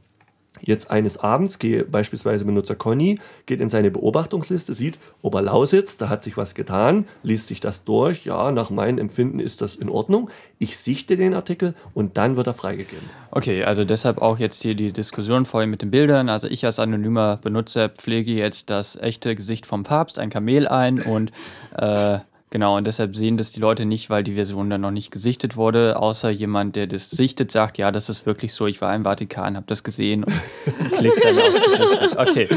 [0.60, 6.22] Jetzt eines Abends gehe beispielsweise Benutzer Conny, geht in seine Beobachtungsliste, sieht Oberlausitz, da hat
[6.22, 10.30] sich was getan, liest sich das durch, ja, nach meinem Empfinden ist das in Ordnung.
[10.58, 13.08] Ich sichte den Artikel und dann wird er freigegeben.
[13.30, 16.28] Okay, also deshalb auch jetzt hier die Diskussion vorhin mit den Bildern.
[16.28, 21.00] Also ich als anonymer Benutzer pflege jetzt das echte Gesicht vom Papst, ein Kamel ein
[21.00, 21.30] und
[21.76, 22.18] äh,
[22.50, 25.56] Genau, und deshalb sehen das die Leute nicht, weil die Version dann noch nicht gesichtet
[25.56, 29.04] wurde, außer jemand, der das sichtet, sagt, ja, das ist wirklich so, ich war im
[29.04, 30.32] Vatikan, habe das gesehen und
[30.96, 32.16] klickt dann auf gesichtet.
[32.16, 32.48] Okay.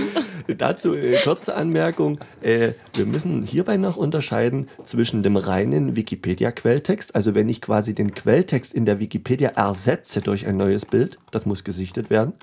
[0.57, 2.19] Dazu eine kurze Anmerkung.
[2.41, 8.13] Äh, wir müssen hierbei noch unterscheiden zwischen dem reinen Wikipedia-Quelltext, also wenn ich quasi den
[8.13, 12.33] Quelltext in der Wikipedia ersetze durch ein neues Bild, das muss gesichtet werden,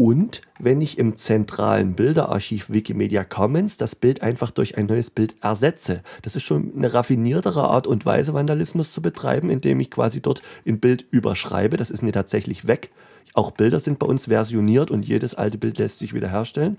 [0.00, 5.34] und wenn ich im zentralen Bilderarchiv Wikimedia Commons das Bild einfach durch ein neues Bild
[5.42, 6.00] ersetze.
[6.22, 10.40] Das ist schon eine raffiniertere Art und Weise, Vandalismus zu betreiben, indem ich quasi dort
[10.66, 11.76] ein Bild überschreibe.
[11.76, 12.90] Das ist mir tatsächlich weg.
[13.34, 16.78] Auch Bilder sind bei uns versioniert und jedes alte Bild lässt sich wiederherstellen.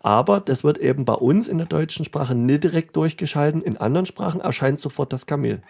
[0.00, 3.60] Aber das wird eben bei uns in der deutschen Sprache nicht direkt durchgeschalten.
[3.60, 5.60] In anderen Sprachen erscheint sofort das Kamel.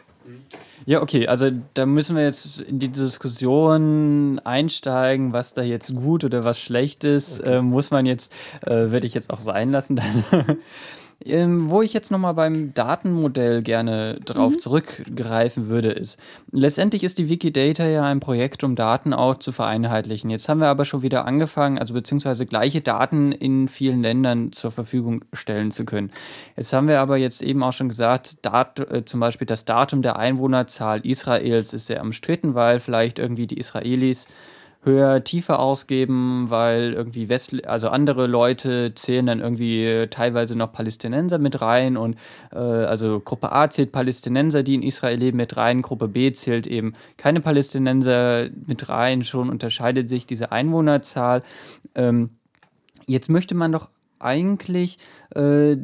[0.87, 6.25] Ja, okay, also da müssen wir jetzt in die Diskussion einsteigen, was da jetzt gut
[6.25, 7.41] oder was schlecht ist.
[7.41, 7.59] Okay.
[7.59, 9.97] Äh, muss man jetzt, äh, werde ich jetzt auch sein lassen.
[9.97, 10.59] Dann.
[11.25, 14.59] Ähm, wo ich jetzt nochmal beim Datenmodell gerne drauf mhm.
[14.59, 16.19] zurückgreifen würde, ist,
[16.51, 20.31] letztendlich ist die Wikidata ja ein Projekt, um Daten auch zu vereinheitlichen.
[20.31, 24.71] Jetzt haben wir aber schon wieder angefangen, also beziehungsweise gleiche Daten in vielen Ländern zur
[24.71, 26.11] Verfügung stellen zu können.
[26.57, 30.03] Jetzt haben wir aber jetzt eben auch schon gesagt, Dat äh, zum Beispiel das Datum
[30.03, 30.19] der
[30.75, 34.27] Einwohnerzahl Israels ist sehr umstritten, weil vielleicht irgendwie die Israelis
[34.85, 41.39] höher, tiefer ausgeben, weil irgendwie West also andere Leute zählen dann irgendwie teilweise noch Palästinenser
[41.39, 42.17] mit rein und
[42.53, 46.67] äh, also Gruppe A zählt Palästinenser, die in Israel leben, mit rein, Gruppe B zählt
[46.67, 49.23] eben keine Palästinenser mit rein.
[49.23, 51.43] Schon unterscheidet sich diese Einwohnerzahl.
[51.95, 52.31] Ähm,
[53.07, 54.99] jetzt möchte man doch eigentlich
[55.35, 55.77] äh,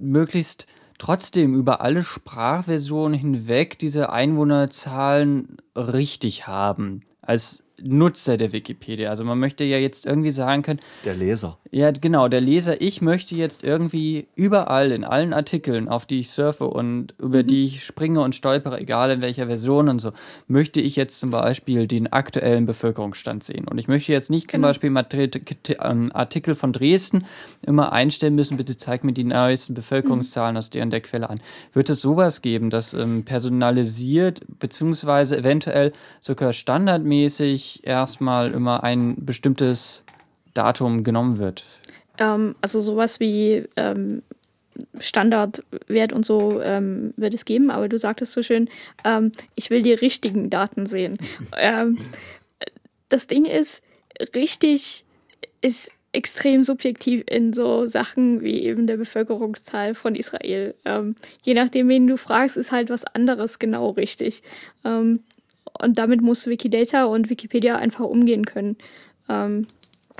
[0.00, 0.66] möglichst
[1.04, 7.02] trotzdem über alle Sprachversionen hinweg diese Einwohnerzahlen richtig haben.
[7.20, 9.10] Als Nutzer der Wikipedia.
[9.10, 10.80] Also man möchte ja jetzt irgendwie sagen können.
[11.04, 11.58] Der Leser.
[11.70, 12.80] Ja, genau, der Leser.
[12.80, 17.46] Ich möchte jetzt irgendwie überall in allen Artikeln, auf die ich surfe und über mhm.
[17.48, 20.12] die ich springe und stolpere, egal in welcher Version und so,
[20.46, 23.66] möchte ich jetzt zum Beispiel den aktuellen Bevölkerungsstand sehen.
[23.66, 24.72] Und ich möchte jetzt nicht genau.
[24.72, 27.24] zum Beispiel einen Artikel von Dresden
[27.66, 30.58] immer einstellen müssen, bitte zeig mir die neuesten Bevölkerungszahlen mhm.
[30.58, 31.40] aus der und der Quelle an.
[31.72, 40.04] Wird es sowas geben, das ähm, personalisiert, beziehungsweise eventuell sogar standardmäßig erstmal immer ein bestimmtes
[40.54, 41.64] Datum genommen wird?
[42.18, 44.22] Ähm, also sowas wie ähm,
[44.98, 48.68] Standardwert und so ähm, wird es geben, aber du sagtest so schön,
[49.04, 51.18] ähm, ich will die richtigen Daten sehen.
[51.56, 51.98] Ähm,
[53.08, 53.82] das Ding ist,
[54.34, 55.04] richtig
[55.60, 60.74] ist extrem subjektiv in so Sachen wie eben der Bevölkerungszahl von Israel.
[60.84, 64.42] Ähm, je nachdem, wen du fragst, ist halt was anderes genau richtig.
[64.84, 65.20] Ähm,
[65.80, 68.76] und damit muss Wikidata und Wikipedia einfach umgehen können.
[69.28, 69.66] Ähm,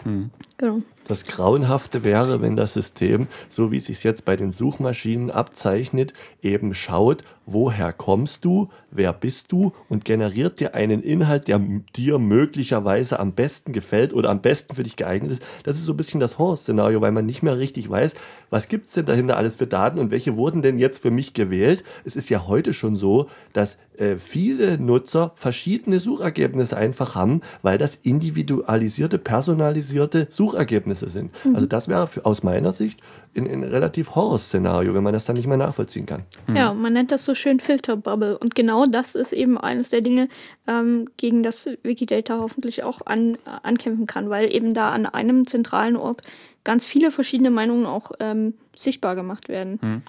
[0.03, 0.31] hm.
[0.57, 0.83] Genau.
[1.07, 6.15] Das Grauenhafte wäre, wenn das System, so wie es sich jetzt bei den Suchmaschinen abzeichnet,
[6.43, 11.61] eben schaut, woher kommst du, wer bist du und generiert dir einen Inhalt, der
[11.95, 15.43] dir möglicherweise am besten gefällt oder am besten für dich geeignet ist.
[15.65, 18.15] Das ist so ein bisschen das Horror-Szenario, weil man nicht mehr richtig weiß,
[18.49, 21.35] was gibt es denn dahinter alles für Daten und welche wurden denn jetzt für mich
[21.35, 21.85] gewählt.
[22.07, 27.77] Es ist ja heute schon so, dass äh, viele Nutzer verschiedene Suchergebnisse einfach haben, weil
[27.77, 31.33] das individualisierte, personalisierte Suchergebnisse Ergebnisse sind.
[31.45, 31.55] Mhm.
[31.55, 33.01] Also das wäre aus meiner Sicht
[33.35, 36.25] ein, ein relativ Horrorszenario, wenn man das dann nicht mehr nachvollziehen kann.
[36.47, 36.57] Mhm.
[36.57, 38.37] Ja, man nennt das so schön Filterbubble.
[38.37, 40.29] Und genau das ist eben eines der Dinge,
[40.67, 45.97] ähm, gegen das Wikidata hoffentlich auch an, ankämpfen kann, weil eben da an einem zentralen
[45.97, 46.21] Ort
[46.65, 49.79] ganz viele verschiedene Meinungen auch ähm, sichtbar gemacht werden.
[49.81, 50.03] Mhm.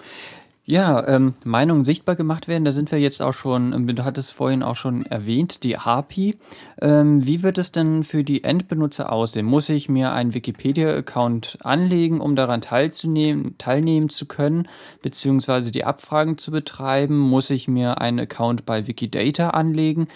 [0.67, 4.33] Ja, ähm, Meinungen sichtbar gemacht werden, da sind wir jetzt auch schon, ähm, du hattest
[4.33, 6.37] vorhin auch schon erwähnt, die API.
[6.81, 9.45] Ähm, wie wird es denn für die Endbenutzer aussehen?
[9.45, 14.67] Muss ich mir einen Wikipedia-Account anlegen, um daran teilzunehmen, teilnehmen zu können,
[15.03, 17.15] beziehungsweise die Abfragen zu betreiben?
[17.15, 20.07] Muss ich mir einen Account bei Wikidata anlegen?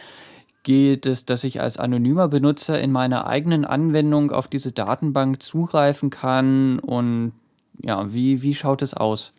[0.64, 6.10] Geht es, dass ich als anonymer Benutzer in meiner eigenen Anwendung auf diese Datenbank zugreifen
[6.10, 6.80] kann?
[6.80, 7.34] Und
[7.84, 9.32] ja, wie, wie schaut es aus?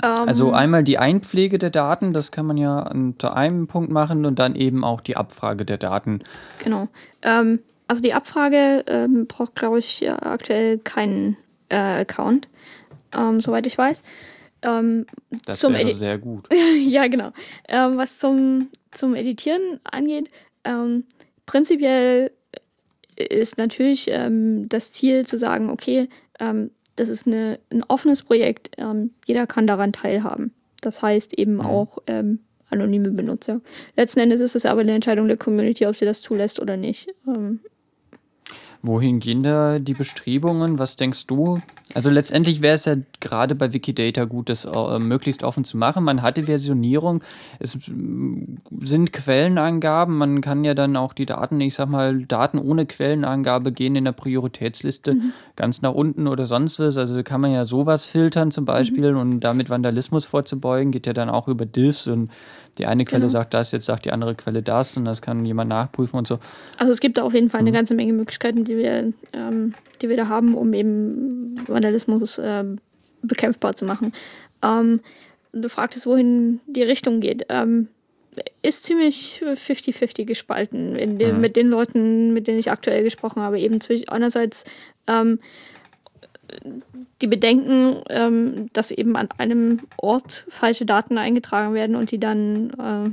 [0.00, 0.54] Also ähm.
[0.54, 4.54] einmal die Einpflege der Daten, das kann man ja unter einem Punkt machen und dann
[4.54, 6.20] eben auch die Abfrage der Daten.
[6.58, 6.88] Genau.
[7.22, 11.36] Ähm, also die Abfrage ähm, braucht, glaube ich, aktuell keinen
[11.68, 12.48] äh, Account,
[13.14, 14.02] ähm, soweit ich weiß.
[14.62, 15.06] Ähm,
[15.44, 16.48] das wäre Edi sehr gut.
[16.86, 17.32] ja, genau.
[17.68, 20.30] Ähm, was zum, zum Editieren angeht,
[21.44, 22.30] prinzipiell
[23.16, 24.08] ist natürlich
[24.68, 26.08] das Ziel zu sagen, okay,
[26.96, 28.70] das ist eine, ein offenes Projekt.
[28.78, 30.52] Ähm, jeder kann daran teilhaben.
[30.80, 31.60] Das heißt eben mhm.
[31.60, 32.40] auch ähm,
[32.70, 33.60] anonyme Benutzer.
[33.96, 37.08] Letzten Endes ist es aber eine Entscheidung der Community, ob sie das zulässt oder nicht.
[37.26, 37.60] Ähm,
[38.82, 40.78] Wohin gehen da die Bestrebungen?
[40.78, 41.60] Was denkst du?
[41.94, 46.04] Also letztendlich wäre es ja gerade bei Wikidata gut, das äh, möglichst offen zu machen.
[46.04, 47.22] Man hat die Versionierung,
[47.58, 47.78] es
[48.80, 53.72] sind Quellenangaben, man kann ja dann auch die Daten, ich sag mal, Daten ohne Quellenangabe
[53.72, 55.32] gehen in der Prioritätsliste mhm.
[55.56, 56.98] ganz nach unten oder sonst was.
[56.98, 59.18] Also kann man ja sowas filtern zum Beispiel mhm.
[59.18, 62.30] und damit Vandalismus vorzubeugen, geht ja dann auch über Diffs und
[62.78, 63.30] die eine Quelle Genau.
[63.30, 66.38] sagt das, jetzt sagt die andere Quelle das und das kann jemand nachprüfen und so.
[66.76, 67.74] Also es gibt da auf jeden Fall eine Mhm.
[67.74, 72.78] ganze Menge Möglichkeiten, die wir, ähm, die wir da haben, um eben Vandalismus ähm,
[73.22, 74.12] bekämpfbar zu machen.
[74.62, 75.00] Ähm,
[75.52, 77.46] du fragtest, wohin die Richtung geht.
[77.48, 77.88] Ähm,
[78.62, 81.40] ist ziemlich 50-50 gespalten in den, Mhm.
[81.40, 83.60] mit den Leuten, mit denen ich aktuell gesprochen habe.
[83.60, 84.64] Eben zwischen einerseits
[85.06, 85.38] ähm,
[87.20, 92.70] die Bedenken, ähm, dass eben an einem Ort falsche Daten eingetragen werden und die dann
[92.70, 93.10] äh,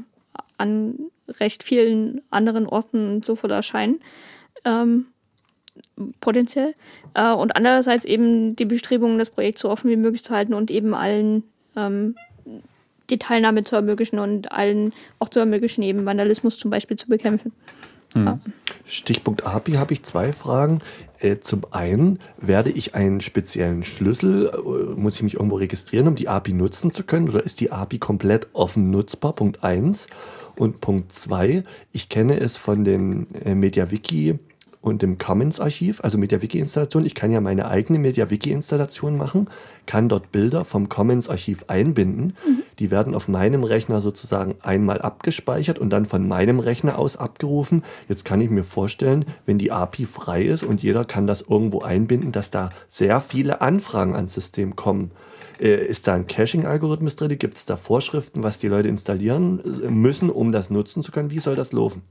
[0.58, 1.00] an
[1.40, 4.02] recht vielen anderen Orten sofort erscheinen,
[4.66, 5.08] ähm,
[6.22, 6.74] potenziell.
[7.14, 10.72] Äh, und andererseits eben die Bestrebungen, das Projekt so offen wie möglich zu halten und
[10.72, 11.44] eben allen
[11.76, 12.16] ähm,
[13.10, 17.52] die Teilnahme zu ermöglichen und allen auch zu ermöglichen, eben Vandalismus zum Beispiel zu bekämpfen.
[18.86, 20.80] Stichpunkt API habe ich zwei Fragen.
[21.20, 26.16] Äh, zum einen, werde ich einen speziellen Schlüssel, äh, muss ich mich irgendwo registrieren, um
[26.16, 27.30] die API nutzen zu können?
[27.30, 29.34] Oder ist die API komplett offen nutzbar?
[29.34, 30.08] Punkt eins.
[30.56, 34.40] Und Punkt zwei, ich kenne es von dem äh, MediaWiki
[34.82, 37.06] und dem Commons-Archiv, also MediaWiki-Installation.
[37.06, 39.50] Ich kann ja meine eigene MediaWiki-Installation machen,
[39.86, 42.36] kann dort Bilder vom Commons-Archiv einbinden.
[42.80, 47.84] Die werden auf meinem Rechner sozusagen einmal abgespeichert und dann von meinem Rechner aus abgerufen.
[48.08, 51.82] Jetzt kann ich mir vorstellen, wenn die API frei ist und jeder kann das irgendwo
[51.82, 55.12] einbinden, dass da sehr viele Anfragen ans System kommen.
[55.60, 57.38] Äh, Ist da ein Caching-Algorithmus drin?
[57.38, 61.32] Gibt es da Vorschriften, was die Leute installieren müssen, um das nutzen zu können?
[61.32, 62.02] Wie soll das laufen?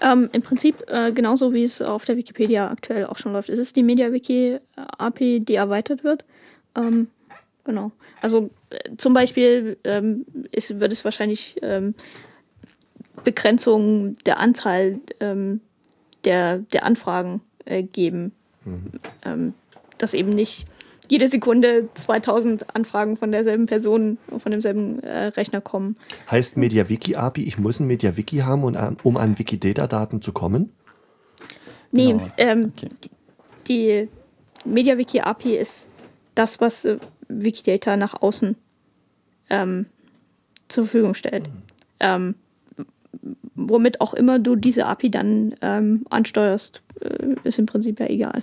[0.00, 3.48] Ähm, Im Prinzip äh, genauso wie es auf der Wikipedia aktuell auch schon läuft.
[3.48, 6.24] Es ist die MediaWiki-API, die erweitert wird.
[6.76, 7.08] Ähm,
[7.64, 7.92] genau.
[8.20, 11.94] Also äh, zum Beispiel ähm, ist, wird es wahrscheinlich ähm,
[13.24, 15.60] Begrenzungen der Anzahl ähm,
[16.24, 18.32] der, der Anfragen äh, geben.
[19.24, 19.54] Ähm,
[19.98, 20.66] dass eben nicht
[21.10, 25.96] jede Sekunde 2000 Anfragen von derselben Person, von demselben äh, Rechner kommen.
[26.30, 30.70] Heißt MediaWiki API, ich muss ein MediaWiki haben, um an, um an Wikidata-Daten zu kommen?
[31.90, 32.28] Nee, Genau.
[32.36, 32.88] ähm, Okay.
[33.68, 34.08] die
[34.64, 35.86] MediaWiki API ist
[36.34, 36.98] das, was äh,
[37.28, 38.56] Wikidata nach außen
[39.50, 39.86] ähm,
[40.68, 41.48] zur Verfügung stellt.
[42.00, 42.34] Ähm,
[43.54, 48.42] womit auch immer du diese API dann ähm, ansteuerst, äh, ist im Prinzip ja egal.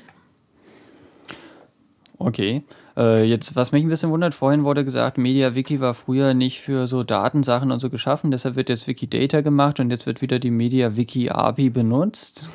[2.17, 2.63] Okay.
[2.95, 6.87] Äh, jetzt, was mich ein bisschen wundert, vorhin wurde gesagt, MediaWiki war früher nicht für
[6.87, 10.51] so Datensachen und so geschaffen, deshalb wird jetzt Wikidata gemacht und jetzt wird wieder die
[10.51, 12.47] MediaWiki API benutzt.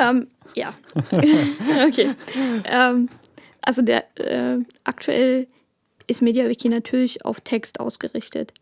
[0.00, 0.72] Ähm, ja.
[1.86, 2.14] okay.
[2.64, 3.08] Ähm,
[3.60, 5.48] also der äh, aktuell
[6.06, 8.52] ist MediaWiki natürlich auf Text ausgerichtet.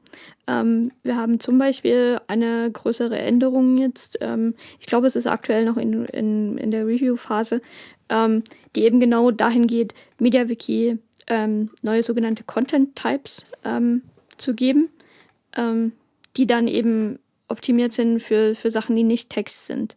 [0.47, 4.18] Ähm, wir haben zum Beispiel eine größere Änderung jetzt.
[4.20, 7.61] Ähm, ich glaube, es ist aktuell noch in, in, in der Review-Phase,
[8.09, 8.43] ähm,
[8.76, 14.03] die eben genau dahin geht, MediaWiki ähm, neue sogenannte Content-Types ähm,
[14.36, 14.88] zu geben,
[15.57, 15.93] ähm,
[16.36, 17.18] die dann eben
[17.49, 19.97] optimiert sind für, für Sachen, die nicht Text sind.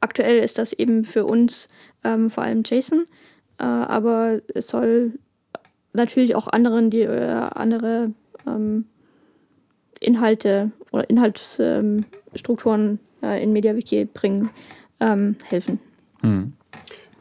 [0.00, 1.68] Aktuell ist das eben für uns
[2.02, 3.06] vor allem JSON,
[3.60, 5.18] äh, aber es soll
[5.92, 8.12] natürlich auch anderen, die äh, andere
[8.46, 8.86] ähm,
[10.00, 14.50] Inhalte oder Inhaltsstrukturen äh, in MediaWiki bringen,
[14.98, 15.78] ähm, helfen.
[16.20, 16.52] Hm.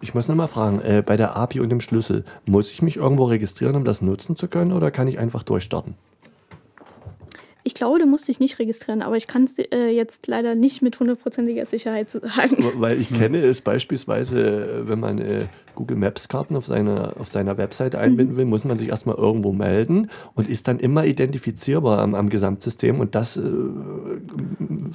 [0.01, 3.25] Ich muss nochmal fragen, äh, bei der API und dem Schlüssel, muss ich mich irgendwo
[3.25, 5.95] registrieren, um das nutzen zu können oder kann ich einfach durchstarten?
[7.79, 10.81] Ich glaube, du musst dich nicht registrieren, aber ich kann es äh, jetzt leider nicht
[10.81, 12.57] mit hundertprozentiger Sicherheit sagen.
[12.75, 17.29] Weil ich kenne es beispielsweise, äh, wenn man äh, Google Maps Karten auf seiner, auf
[17.29, 21.99] seiner Webseite einbinden will, muss man sich erstmal irgendwo melden und ist dann immer identifizierbar
[21.99, 23.43] am, am Gesamtsystem und das äh,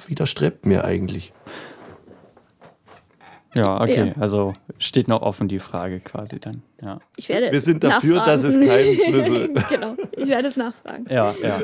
[0.06, 1.32] widerstrebt mir eigentlich.
[3.56, 4.08] Ja, okay.
[4.14, 4.20] Ja.
[4.20, 6.62] Also steht noch offen die Frage quasi dann.
[6.82, 6.98] Ja.
[7.16, 8.42] Ich werde Wir sind dafür, nachfragen.
[8.42, 11.04] dass es keinen Schlüssel- genau, ich werde es nachfragen.
[11.08, 11.62] Ja, ja.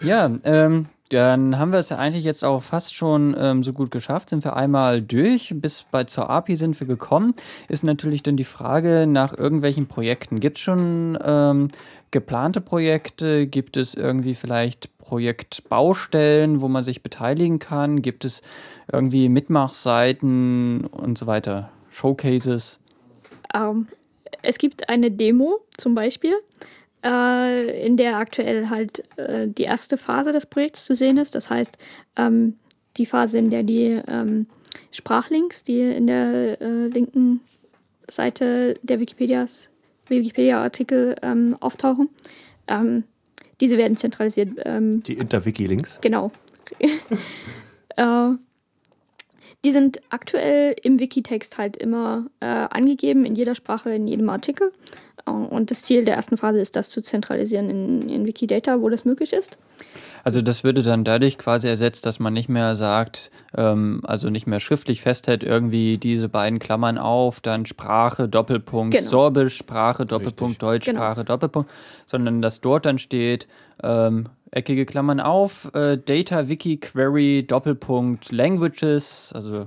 [0.00, 3.90] Ja, ähm, dann haben wir es ja eigentlich jetzt auch fast schon ähm, so gut
[3.90, 4.30] geschafft.
[4.30, 5.54] Sind wir einmal durch.
[5.56, 7.34] Bis bei zur API sind wir gekommen.
[7.68, 10.40] Ist natürlich dann die Frage nach irgendwelchen Projekten.
[10.40, 11.68] Gibt es schon ähm,
[12.10, 13.46] geplante Projekte?
[13.46, 18.02] Gibt es irgendwie vielleicht Projektbaustellen, wo man sich beteiligen kann?
[18.02, 18.42] Gibt es
[18.90, 21.70] irgendwie Mitmachseiten und so weiter?
[21.90, 22.80] Showcases?
[23.54, 23.88] Ähm,
[24.42, 26.34] es gibt eine Demo zum Beispiel,
[27.04, 31.34] äh, in der aktuell halt äh, die erste Phase des Projekts zu sehen ist.
[31.34, 31.76] Das heißt,
[32.16, 32.58] ähm,
[32.96, 34.46] die Phase, in der die ähm,
[34.90, 37.40] Sprachlinks, die in der äh, linken
[38.08, 39.68] Seite der Wikipedias,
[40.08, 42.08] Wikipedia-Artikel ähm, auftauchen,
[42.68, 43.04] ähm,
[43.60, 44.50] diese werden zentralisiert.
[44.64, 46.00] Ähm, Die Interwiki-Links.
[46.00, 46.30] Genau.
[49.66, 54.70] die sind aktuell im Wikitext halt immer äh, angegeben, in jeder Sprache, in jedem Artikel.
[55.26, 58.88] Äh, und das Ziel der ersten Phase ist, das zu zentralisieren in, in Wikidata, wo
[58.88, 59.58] das möglich ist.
[60.22, 64.46] Also das würde dann dadurch quasi ersetzt, dass man nicht mehr sagt, ähm, also nicht
[64.46, 69.08] mehr schriftlich festhält, irgendwie diese beiden Klammern auf, dann Sprache, Doppelpunkt, Genau.
[69.10, 71.00] Sorbisch, Sprache, Doppelpunkt, Deutsch, Genau.
[71.00, 71.68] Sprache, Doppelpunkt,
[72.06, 73.48] sondern dass dort dann steht,
[73.82, 79.66] ähm, eckige Klammern auf, äh, Data, Wiki, Query, Doppelpunkt, Languages, also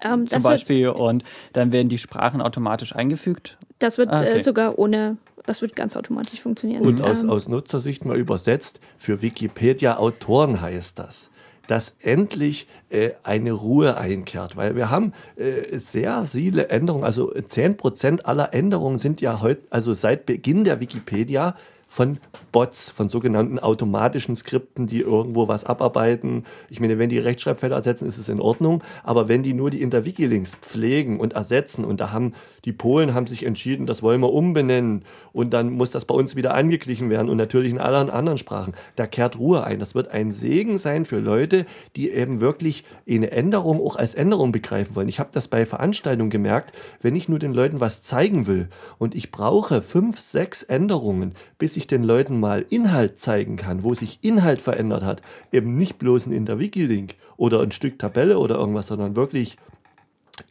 [0.00, 1.24] Ähm, zum Beispiel, und
[1.54, 3.58] dann werden die Sprachen automatisch eingefügt.
[3.60, 4.38] wird, das wird Ah, okay.
[4.38, 6.82] äh, sogar ohne, das wird ganz automatisch funktionieren.
[6.86, 11.30] Und aus, Ähm, aus Nutzersicht mal übersetzt, für Wikipedia-Autoren heißt das,
[11.66, 18.22] dass endlich äh, eine Ruhe einkehrt, weil wir haben äh, sehr viele Änderungen, also 10%
[18.22, 21.56] aller Änderungen sind ja heute, also seit Beginn der Wikipedia
[21.88, 22.18] von
[22.52, 26.44] Bots, von sogenannten automatischen Skripten, die irgendwo was abarbeiten.
[26.68, 29.80] Ich meine, wenn die Rechtschreibfehler ersetzen, ist es in Ordnung, aber wenn die nur die
[29.82, 32.32] Inter-Wiki-Links pflegen und ersetzen und da haben
[32.64, 36.36] die Polen haben sich entschieden, das wollen wir umbenennen und dann muss das bei uns
[36.36, 38.74] wieder angeglichen werden und natürlich in allen anderen Sprachen.
[38.96, 39.78] Da kehrt Ruhe ein.
[39.78, 41.64] Das wird ein Segen sein für Leute,
[41.96, 45.08] die eben wirklich eine Änderung auch als Änderung begreifen wollen.
[45.08, 48.68] Ich habe das bei Veranstaltungen gemerkt, wenn ich nur den Leuten was zeigen will
[48.98, 53.94] und ich brauche fünf, sechs Änderungen, bis ich den Leuten mal Inhalt zeigen kann, wo
[53.94, 55.22] sich Inhalt verändert hat,
[55.52, 59.56] eben nicht bloß ein Inter-Wiki-Link oder ein Stück Tabelle oder irgendwas, sondern wirklich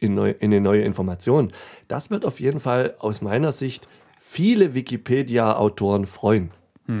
[0.00, 1.52] in, neu, in eine neue Information.
[1.86, 6.50] Das wird auf jeden Fall aus meiner Sicht viele Wikipedia-Autoren freuen.
[6.88, 6.94] Ja.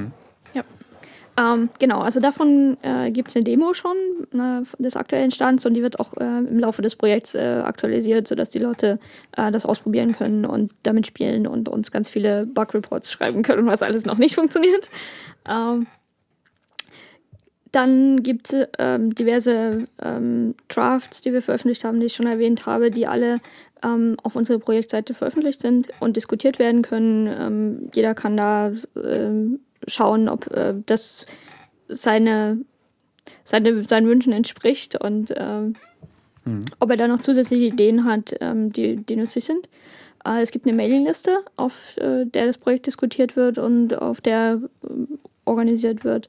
[1.38, 3.96] Ähm, genau, also davon äh, gibt es eine Demo schon
[4.32, 8.26] äh, des aktuellen Stands und die wird auch äh, im Laufe des Projekts äh, aktualisiert,
[8.26, 8.98] sodass die Leute
[9.36, 13.82] äh, das ausprobieren können und damit spielen und uns ganz viele Bug-Reports schreiben können, was
[13.82, 14.90] alles noch nicht funktioniert.
[15.48, 15.86] Ähm,
[17.70, 22.66] dann gibt es ähm, diverse ähm, Drafts, die wir veröffentlicht haben, die ich schon erwähnt
[22.66, 23.38] habe, die alle
[23.84, 27.26] ähm, auf unserer Projektseite veröffentlicht sind und diskutiert werden können.
[27.28, 28.72] Ähm, jeder kann da
[29.86, 31.26] schauen, ob äh, das
[31.88, 32.58] seine,
[33.44, 35.74] seine, seinen Wünschen entspricht und ähm,
[36.80, 39.68] ob er da noch zusätzliche Ideen hat, ähm, die, die nützlich sind.
[40.24, 44.60] Äh, es gibt eine Mailingliste, auf äh, der das Projekt diskutiert wird und auf der
[44.88, 46.28] ähm, organisiert wird.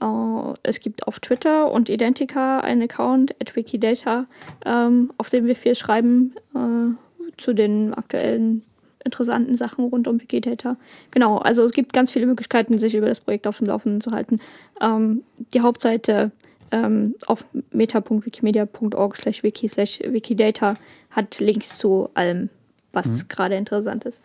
[0.00, 4.26] Äh, es gibt auf Twitter und Identica einen Account, at Wikidata,
[4.64, 8.62] ähm, auf dem wir viel schreiben äh, zu den aktuellen
[9.04, 10.76] interessanten Sachen rund um Wikidata.
[11.10, 14.10] Genau, also es gibt ganz viele Möglichkeiten, sich über das Projekt auf dem Laufenden zu
[14.12, 14.40] halten.
[14.80, 16.32] Ähm, die Hauptseite
[16.70, 20.76] ähm, auf meta.wikimedia.org slash wiki slash wikidata
[21.10, 22.48] hat Links zu allem,
[22.92, 24.20] was gerade interessant ist.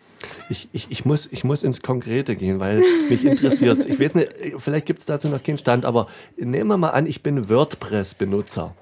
[0.48, 4.32] Ich, ich, ich, muss, ich muss ins Konkrete gehen, weil mich interessiert Ich weiß nicht,
[4.58, 8.74] vielleicht gibt es dazu noch keinen Stand, aber nehmen wir mal an, ich bin WordPress-Benutzer.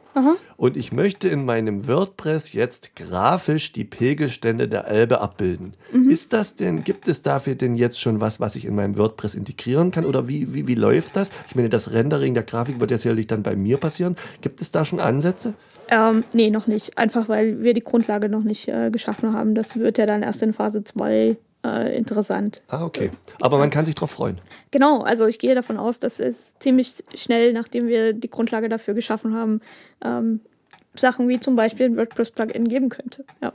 [0.56, 5.74] Und ich möchte in meinem WordPress jetzt grafisch die Pegelstände der Elbe abbilden.
[6.08, 9.34] Ist das denn, gibt es dafür denn jetzt schon was, was ich in meinem WordPress
[9.34, 10.04] integrieren kann?
[10.04, 11.30] Oder wie, wie, wie läuft das?
[11.48, 14.16] Ich meine, das Rendering der Grafik wird ja sicherlich dann bei mir passieren.
[14.40, 15.54] Gibt es da schon Ansätze?
[15.88, 16.98] Ähm, nee, noch nicht.
[16.98, 19.54] Einfach weil wir die Grundlage noch nicht äh, geschaffen haben.
[19.54, 22.62] Das wird ja dann erst in Phase 2 äh, interessant.
[22.68, 23.10] Ah, okay.
[23.40, 24.40] Aber man kann sich drauf freuen.
[24.70, 28.94] Genau, also ich gehe davon aus, dass es ziemlich schnell, nachdem wir die Grundlage dafür
[28.94, 29.60] geschaffen haben,
[30.04, 30.40] ähm,
[30.94, 33.24] Sachen wie zum Beispiel ein WordPress-Plugin geben könnte.
[33.42, 33.52] Ja.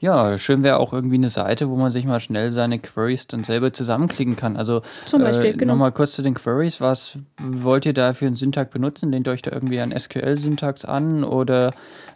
[0.00, 3.44] Ja, schön wäre auch irgendwie eine Seite, wo man sich mal schnell seine Queries dann
[3.44, 4.56] selber zusammenklicken kann.
[4.56, 5.74] Also Zum Beispiel, äh, genau.
[5.74, 6.80] nochmal kurz zu den Queries.
[6.80, 9.10] Was wollt ihr da für einen Syntax benutzen?
[9.12, 11.68] Lehnt ihr euch da irgendwie an SQL-Syntax an oder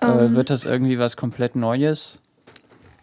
[0.02, 0.34] äh, Ähm.
[0.34, 2.18] wird das irgendwie was komplett Neues?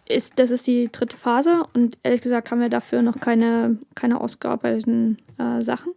[0.06, 4.20] Ist, das ist die dritte Phase und ehrlich gesagt haben wir dafür noch keine, keine
[4.20, 5.92] ausgearbeiteten äh, Sachen.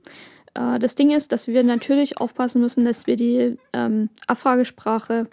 [0.54, 5.28] Äh, das Ding ist, dass wir natürlich aufpassen müssen, dass wir die ähm, Abfragesprache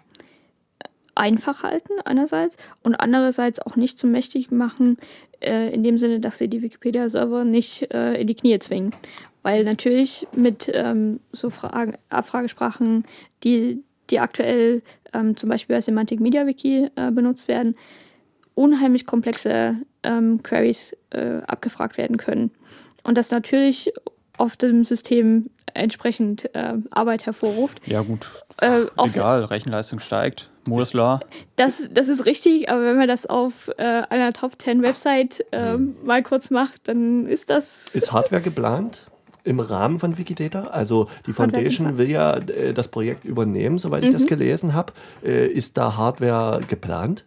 [1.14, 4.99] einfach halten einerseits und andererseits auch nicht zu mächtig machen,
[5.41, 8.93] äh, in dem Sinne, dass sie die Wikipedia-Server nicht äh, in die Knie zwingen.
[9.43, 13.05] Weil natürlich mit ähm, so Fragen, Abfragesprachen,
[13.45, 17.77] die, die aktuell ähm, zum Beispiel bei Semantic Media Wiki äh, benutzt werden,
[18.55, 22.51] unheimlich komplexe ähm, Queries äh, abgefragt werden können.
[23.03, 23.93] Und das natürlich
[24.37, 27.81] auf dem System entsprechend äh, Arbeit hervorruft.
[27.87, 28.27] Ja, gut.
[28.61, 30.51] Äh, Egal, Rechenleistung steigt.
[30.67, 31.21] Moore's Law.
[31.57, 35.97] das, das ist richtig, aber wenn man das auf äh, einer Top 10 Website ähm,
[36.05, 37.95] mal kurz macht, dann ist das.
[37.95, 39.03] Ist Hardware geplant?
[39.43, 40.69] Im Rahmen von Wikidata?
[40.69, 44.95] Also die Foundation will ja äh, das Projekt übernehmen, soweit ich das gelesen habe.
[45.23, 47.27] Äh, ist da Hardware geplant?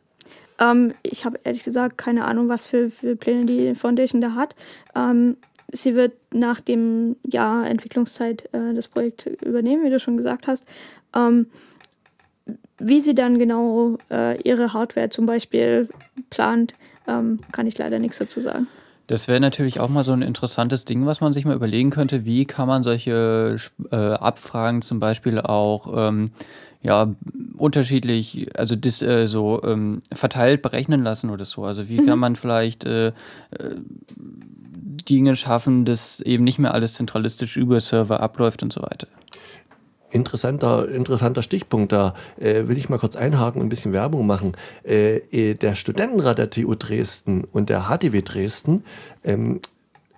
[0.59, 4.55] Ähm, ich habe ehrlich gesagt keine Ahnung, was für, für Pläne die Foundation da hat.
[4.95, 5.37] Ähm,
[5.71, 10.67] sie wird nach dem Jahr Entwicklungszeit äh, das Projekt übernehmen, wie du schon gesagt hast.
[11.15, 11.47] Ähm,
[12.79, 15.89] wie sie dann genau äh, ihre Hardware zum Beispiel
[16.29, 16.75] plant,
[17.07, 18.67] ähm, kann ich leider nichts dazu sagen.
[19.07, 22.25] Das wäre natürlich auch mal so ein interessantes Ding, was man sich mal überlegen könnte.
[22.25, 23.55] Wie kann man solche
[23.89, 26.31] äh, Abfragen zum Beispiel auch ähm,
[26.81, 27.09] ja,
[27.57, 31.63] unterschiedlich, also dis, äh, so ähm, verteilt berechnen lassen oder so.
[31.63, 32.05] Also wie mhm.
[32.05, 33.13] kann man vielleicht äh, äh,
[35.09, 39.07] Dinge schaffen, dass eben nicht mehr alles zentralistisch über Server abläuft und so weiter.
[40.09, 44.53] Interessanter, interessanter Stichpunkt, da äh, will ich mal kurz einhaken und ein bisschen Werbung machen.
[44.85, 48.83] Äh, äh der Studentenrat der TU Dresden und der HTW Dresden
[49.23, 49.59] ähm,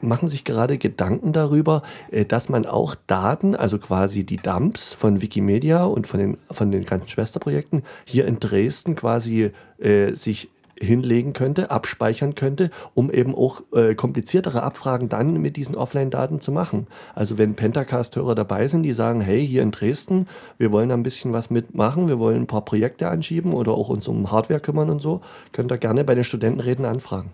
[0.01, 1.81] machen sich gerade Gedanken darüber,
[2.11, 6.71] äh, dass man auch Daten, also quasi die Dumps von Wikimedia und von den, von
[6.71, 10.49] den ganzen Schwesterprojekten hier in Dresden quasi äh, sich
[10.79, 16.51] hinlegen könnte, abspeichern könnte, um eben auch äh, kompliziertere Abfragen dann mit diesen Offline-Daten zu
[16.51, 16.87] machen.
[17.15, 20.27] Also wenn Pentacast-Hörer dabei sind, die sagen, hey, hier in Dresden,
[20.57, 24.07] wir wollen ein bisschen was mitmachen, wir wollen ein paar Projekte anschieben oder auch uns
[24.07, 25.21] um Hardware kümmern und so,
[25.51, 27.31] könnt ihr gerne bei den Studentenräten anfragen.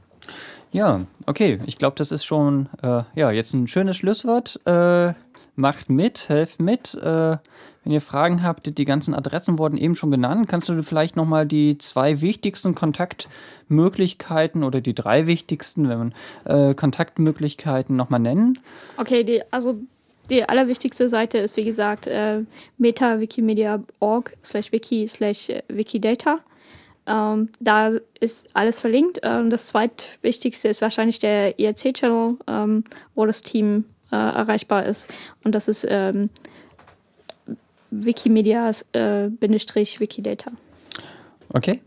[0.72, 1.60] Ja, okay.
[1.66, 4.60] Ich glaube, das ist schon äh, ja, jetzt ein schönes Schlusswort.
[4.66, 5.14] Äh,
[5.56, 6.96] macht mit, helft mit.
[6.96, 7.38] Äh,
[7.86, 10.50] wenn ihr Fragen habt, die ganzen Adressen wurden eben schon genannt.
[10.50, 16.14] Kannst du vielleicht nochmal die zwei wichtigsten Kontaktmöglichkeiten oder die drei wichtigsten, wenn man
[16.46, 18.58] äh, Kontaktmöglichkeiten nochmal nennen?
[18.98, 19.78] Okay, die, also
[20.32, 22.42] die allerwichtigste Seite ist wie gesagt äh,
[22.80, 26.40] metawikimedia.org slash wiki slash wikidata.
[27.06, 29.20] Ähm, da ist alles verlinkt.
[29.22, 32.84] Ähm, das zweitwichtigste ist wahrscheinlich der IRC-Channel, ähm,
[33.14, 35.08] wo das Team äh, erreichbar ist.
[35.44, 36.32] Und das ist ähm,
[38.04, 40.50] Wikimedia-Wikidata.
[40.50, 40.54] Äh,
[41.54, 41.82] okay.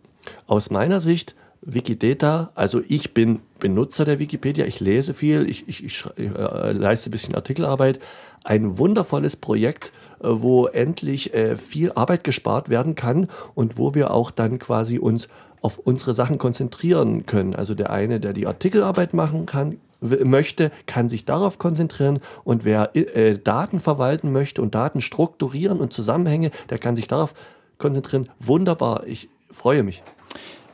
[0.47, 5.85] Aus meiner Sicht, Wikidata, also ich bin Benutzer der Wikipedia, ich lese viel, ich, ich,
[5.85, 7.99] ich äh, leiste ein bisschen Artikelarbeit.
[8.45, 14.13] Ein wundervolles Projekt, äh, wo endlich äh, viel Arbeit gespart werden kann und wo wir
[14.13, 15.29] auch dann quasi uns
[15.61, 17.55] auf unsere Sachen konzentrieren können.
[17.55, 22.95] Also der eine, der die Artikelarbeit machen kann, möchte, kann sich darauf konzentrieren und wer
[22.95, 27.35] äh, Daten verwalten möchte und Daten strukturieren und Zusammenhänge, der kann sich darauf
[27.79, 28.29] konzentrieren.
[28.41, 30.03] Wunderbar, ich freue mich.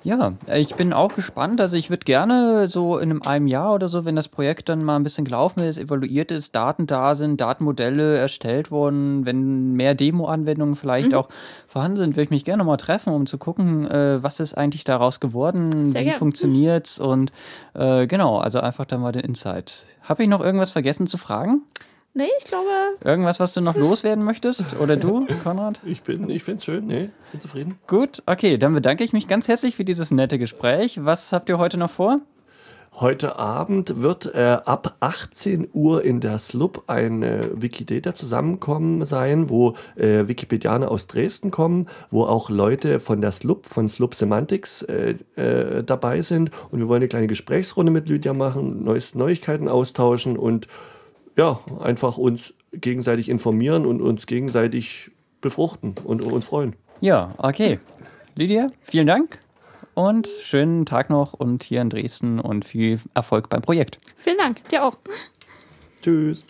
[0.05, 1.63] Ja, ich bin auch gespannt.
[1.63, 4.97] Also ich würde gerne so in einem, Jahr oder so, wenn das Projekt dann mal
[4.97, 10.77] ein bisschen gelaufen ist, evaluiert ist, Daten da sind, Datenmodelle erstellt wurden, wenn mehr Demo-Anwendungen
[10.77, 11.19] vielleicht mhm.
[11.19, 11.29] auch
[11.67, 14.85] vorhanden sind, würde ich mich gerne mal treffen, um zu gucken, äh, was ist eigentlich
[14.85, 17.33] daraus geworden, Sehr wie funktioniert es und
[17.73, 19.87] äh, genau, also einfach da mal den Insight.
[20.03, 21.63] Habe ich noch irgendwas vergessen zu fragen?
[22.17, 22.69] Nee, ich glaube.
[23.03, 24.77] Irgendwas, was du noch loswerden möchtest?
[24.79, 25.81] Oder du, Konrad?
[25.85, 27.79] Ich bin, ich finde es schön, nee, bin zufrieden.
[27.89, 31.05] Gut, okay, dann bedanke ich mich ganz herzlich für dieses nette Gespräch.
[31.05, 32.21] Was habt ihr heute noch vor?
[33.01, 39.51] Heute Abend wird äh, ab 18 Uhr in der SLUB ein äh, Wikidata zusammenkommen sein,
[39.51, 44.83] wo äh, Wikipedianer aus Dresden kommen, wo auch Leute von der SLUB, von SLUB Semantics
[44.83, 46.53] äh, äh, dabei sind.
[46.71, 50.69] Und wir wollen eine kleine Gesprächsrunde mit Lydia machen, neueste Neuigkeiten austauschen und
[51.37, 55.11] ja, einfach uns gegenseitig informieren und uns gegenseitig
[55.41, 56.75] befruchten und uns freuen.
[57.01, 57.79] Ja, okay.
[58.37, 59.39] Lydia, vielen Dank
[59.95, 63.99] und schönen Tag noch und hier in Dresden und viel Erfolg beim Projekt.
[64.17, 64.97] Vielen Dank, dir auch.
[66.03, 66.45] Tschüss.